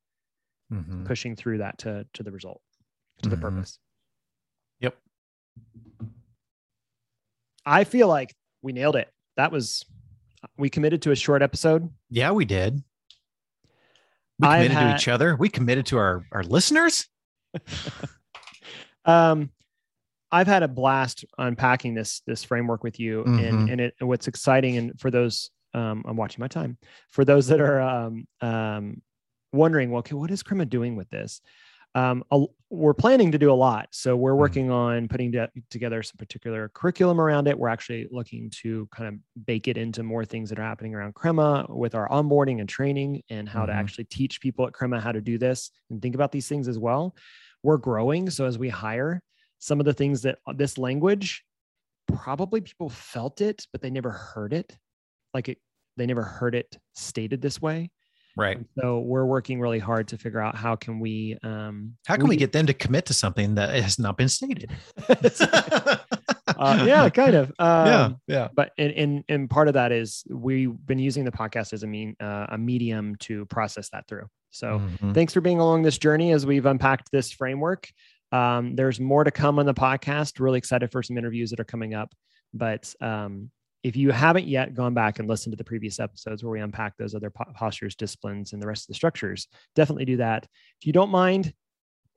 Mhm. 0.73 1.05
pushing 1.07 1.37
through 1.37 1.59
that 1.59 1.79
to 1.81 2.07
to 2.15 2.23
the 2.23 2.31
result, 2.33 2.63
to 3.23 3.29
the 3.29 3.37
Mhm. 3.37 3.41
purpose? 3.43 3.79
Yep. 4.81 4.99
I 7.67 7.85
feel 7.85 8.09
like 8.09 8.35
we 8.63 8.73
nailed 8.73 8.97
it. 8.97 9.13
That 9.37 9.53
was 9.53 9.85
we 10.57 10.69
committed 10.71 11.03
to 11.03 11.11
a 11.11 11.17
short 11.17 11.43
episode. 11.43 11.91
Yeah, 12.11 12.33
we 12.33 12.45
did. 12.45 12.83
We 14.39 14.49
committed 14.49 14.73
had- 14.73 14.89
to 14.91 14.95
each 14.97 15.09
other. 15.09 15.37
We 15.37 15.49
committed 15.49 15.87
to 15.87 15.99
our 15.99 16.27
our 16.33 16.43
listeners. 16.43 17.09
Um, 19.07 19.51
I've 20.35 20.49
had 20.49 20.65
a 20.65 20.69
blast 20.69 21.25
unpacking 21.39 21.95
this 21.95 22.21
this 22.27 22.43
framework 22.43 22.83
with 22.83 22.99
you, 22.99 23.23
and 23.25 23.69
Mhm. 23.69 23.73
and 23.73 23.81
it 23.81 23.95
what's 24.01 24.27
exciting 24.29 24.77
and 24.77 24.99
for 25.01 25.11
those 25.11 25.51
um, 25.75 26.05
I'm 26.07 26.17
watching 26.17 26.41
my 26.41 26.49
time 26.49 26.77
for 27.11 27.25
those 27.25 27.47
that 27.49 27.61
are 27.61 27.81
um, 27.81 28.27
um, 28.41 29.03
wondering, 29.53 29.91
well, 29.91 30.01
okay, 30.01 30.15
what 30.15 30.31
is 30.31 30.43
Crema 30.43 30.65
doing 30.67 30.95
with 30.97 31.11
this? 31.11 31.41
Um, 31.97 32.25
a- 32.33 32.47
we're 32.71 32.95
planning 32.95 33.31
to 33.33 33.39
do 33.39 33.53
a 33.53 33.55
lot, 33.69 33.89
so 33.93 34.17
we're 34.17 34.33
Mhm. 34.35 34.39
working 34.39 34.71
on 34.71 35.07
putting 35.09 35.31
to- 35.33 35.51
together 35.71 36.03
some 36.03 36.17
particular 36.17 36.69
curriculum 36.75 37.21
around 37.21 37.47
it. 37.49 37.57
We're 37.59 37.69
actually 37.69 38.09
looking 38.11 38.51
to 38.63 38.87
kind 38.93 39.09
of 39.09 39.47
bake 39.47 39.69
it 39.69 39.77
into 39.77 40.03
more 40.03 40.25
things 40.25 40.49
that 40.51 40.59
are 40.59 40.63
happening 40.63 40.95
around 40.95 41.15
Crema 41.15 41.67
with 41.69 41.95
our 41.95 42.09
onboarding 42.09 42.59
and 42.61 42.69
training, 42.69 43.23
and 43.29 43.49
how 43.49 43.65
to 43.67 43.73
Mhm. 43.73 43.77
actually 43.77 44.05
teach 44.05 44.41
people 44.41 44.67
at 44.67 44.73
Crema 44.73 45.01
how 45.01 45.13
to 45.13 45.21
do 45.21 45.39
this 45.39 45.71
and 45.91 46.01
think 46.03 46.15
about 46.17 46.33
these 46.33 46.49
things 46.49 46.67
as 46.69 46.79
well. 46.79 47.15
We're 47.63 47.79
growing, 47.79 48.31
so 48.31 48.45
as 48.47 48.59
we 48.59 48.69
hire, 48.69 49.23
some 49.65 49.81
of 49.81 49.87
the 49.87 49.95
things 49.95 50.21
that 50.23 50.37
uh, 50.47 50.53
this 50.55 50.77
language 50.77 51.43
probably 52.07 52.61
people 52.61 52.91
felt 52.91 53.41
it 53.41 53.67
but 53.73 53.81
they 53.81 53.89
never 53.91 54.11
heard 54.11 54.53
it 54.53 54.77
like 55.33 55.49
it 55.49 55.57
they 55.97 56.05
never 56.05 56.23
heard 56.23 56.55
it 56.55 56.77
stated 56.95 57.41
this 57.41 57.61
way 57.63 57.91
Right. 58.37 58.57
And 58.57 58.67
so 58.81 58.99
we're 58.99 59.25
working 59.27 59.61
really 59.61 59.79
hard 59.79 60.09
to 60.09 60.19
figure 60.19 60.41
out 60.41 60.57
how 60.57 60.75
can 60.75 60.99
we 60.99 61.39
um 61.45 61.95
How 62.05 62.17
can 62.17 62.27
we, 62.27 62.35
get 62.35 62.51
them 62.51 62.67
to 62.67 62.75
commit 62.75 63.07
to 63.07 63.15
something 63.15 63.55
that 63.55 63.81
has 63.81 63.97
not 63.97 64.17
been 64.17 64.29
stated? 64.29 64.73
uh, 65.09 66.85
yeah 66.85 67.09
kind 67.15 67.35
of 67.35 67.53
um, 67.61 67.87
yeah. 67.87 68.09
Yeah. 68.27 68.49
but 68.55 68.73
and, 68.77 68.93
and 68.93 69.25
and 69.29 69.49
part 69.51 69.69
of 69.69 69.75
that 69.75 69.93
is 69.93 70.25
we've 70.29 70.75
been 70.85 70.99
using 70.99 71.25
the 71.25 71.31
podcast 71.31 71.73
as 71.73 71.85
a 71.85 71.87
mean 71.87 72.17
uh, 72.21 72.47
a 72.51 72.59
medium 72.59 73.15
to 73.21 73.47
process 73.47 73.89
that 73.91 74.07
through 74.09 74.27
so 74.51 74.81
Mhm. 74.81 75.15
thanks 75.15 75.33
for 75.33 75.41
being 75.41 75.59
along 75.61 75.83
this 75.83 75.99
journey 75.99 76.33
as 76.33 76.47
we've 76.47 76.67
unpacked 76.67 77.11
this 77.13 77.33
framework. 77.33 77.89
Um, 78.35 78.75
there's 78.75 78.99
more 78.99 79.23
to 79.23 79.31
come 79.31 79.61
on 79.61 79.67
the 79.67 79.73
podcast. 79.73 80.41
Really 80.41 80.59
excited 80.59 80.91
for 80.91 81.05
some 81.05 81.17
interviews 81.17 81.51
that 81.51 81.61
are 81.61 81.65
coming 81.65 81.95
up. 81.95 82.13
But 82.53 82.93
um, 83.01 83.53
if 83.85 83.95
you 83.95 84.11
haven't 84.11 84.49
yet 84.49 84.75
gone 84.75 84.93
back 84.93 85.21
and 85.21 85.29
listened 85.29 85.53
to 85.53 85.57
the 85.57 85.63
previous 85.63 86.01
episodes 86.01 86.43
where 86.43 86.51
we 86.51 86.61
unpack 86.61 86.97
those 86.97 87.15
other 87.15 87.31
po- 87.31 87.53
postures, 87.55 87.95
disciplines, 87.95 88.53
and 88.53 88.61
the 88.61 88.67
rest 88.67 88.85
of 88.85 88.89
the 88.89 88.95
structures, 88.95 89.47
definitely 89.77 90.05
do 90.05 90.17
that. 90.17 90.49
If 90.81 90.87
you 90.87 90.93
don't 90.93 91.11
mind, 91.11 91.55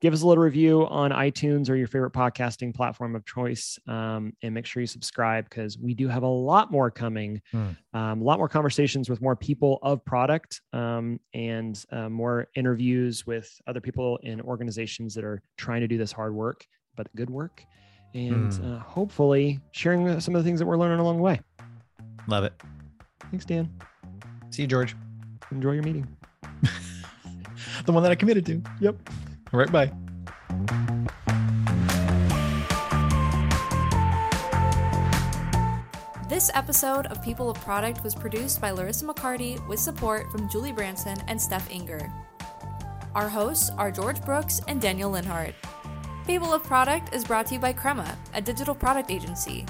give 0.00 0.12
us 0.14 0.22
a 0.22 0.26
little 0.26 0.42
review 0.44 0.86
on 0.86 1.10
iTunes 1.10 1.68
or 1.68 1.74
your 1.74 1.88
favorite 1.88 2.12
podcasting 2.12 2.74
platform 2.74 3.16
of 3.16 3.24
choice, 3.26 3.78
um, 3.88 4.32
and 4.42 4.54
make 4.54 4.64
sure 4.66 4.80
you 4.80 4.86
subscribe 4.86 5.48
because 5.48 5.76
we 5.78 5.92
do 5.94 6.06
have 6.08 6.22
a 6.22 6.26
lot 6.28 6.70
more 6.70 6.90
coming 6.90 7.40
Hmm. 7.52 7.68
um, 7.94 8.20
a 8.20 8.24
lot 8.24 8.38
more 8.38 8.48
conversations 8.48 9.08
with 9.10 9.20
more 9.20 9.34
people 9.36 9.78
of 9.82 10.04
product 10.04 10.60
um, 10.72 11.18
and 11.34 11.84
uh, 11.90 12.08
more 12.08 12.46
interviews 12.54 13.26
with 13.26 13.50
other 13.66 13.80
people 13.80 14.18
in 14.22 14.40
organizations 14.40 15.14
that 15.14 15.24
are 15.24 15.42
trying 15.56 15.80
to 15.80 15.88
do 15.88 15.98
this 15.98 16.12
hard 16.12 16.34
work, 16.34 16.64
but 16.96 17.06
good 17.16 17.30
work. 17.30 17.64
And 18.14 18.52
Hmm. 18.54 18.72
uh, 18.74 18.78
hopefully 18.78 19.60
sharing 19.72 20.20
some 20.20 20.34
of 20.34 20.42
the 20.42 20.48
things 20.48 20.58
that 20.60 20.66
we're 20.66 20.78
learning 20.78 20.98
along 21.00 21.16
the 21.16 21.22
way. 21.22 21.40
Love 22.26 22.44
it. 22.44 22.52
Thanks, 23.30 23.44
Dan. 23.44 23.68
See 24.50 24.62
you, 24.62 24.68
George. 24.68 24.94
Enjoy 25.50 25.72
your 25.72 25.82
meeting. 25.82 26.06
The 27.84 27.92
one 27.92 28.02
that 28.02 28.12
I 28.12 28.14
committed 28.14 28.44
to. 28.46 28.62
Yep. 28.80 28.96
All 29.52 29.60
right. 29.60 29.72
Bye. 29.72 29.92
This 36.28 36.50
episode 36.54 37.06
of 37.06 37.22
People 37.22 37.50
of 37.50 37.58
Product 37.62 38.04
was 38.04 38.14
produced 38.14 38.60
by 38.60 38.70
Larissa 38.70 39.06
McCarty 39.06 39.66
with 39.66 39.80
support 39.80 40.30
from 40.30 40.48
Julie 40.48 40.72
Branson 40.72 41.16
and 41.26 41.40
Steph 41.40 41.70
Inger. 41.70 42.12
Our 43.14 43.28
hosts 43.28 43.70
are 43.70 43.90
George 43.90 44.22
Brooks 44.24 44.60
and 44.68 44.80
Daniel 44.80 45.10
Linhart. 45.10 45.54
People 46.26 46.52
of 46.52 46.62
Product 46.62 47.14
is 47.14 47.24
brought 47.24 47.46
to 47.46 47.54
you 47.54 47.60
by 47.60 47.72
Crema, 47.72 48.16
a 48.34 48.42
digital 48.42 48.74
product 48.74 49.10
agency. 49.10 49.64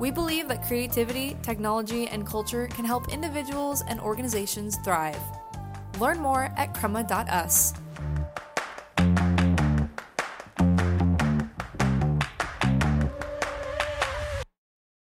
We 0.00 0.10
believe 0.10 0.48
that 0.48 0.64
creativity, 0.66 1.36
technology, 1.42 2.08
and 2.08 2.26
culture 2.26 2.66
can 2.68 2.84
help 2.84 3.12
individuals 3.12 3.84
and 3.86 4.00
organizations 4.00 4.76
thrive. 4.78 5.20
Learn 6.00 6.18
more 6.18 6.52
at 6.56 6.72
crema.us. 6.72 7.74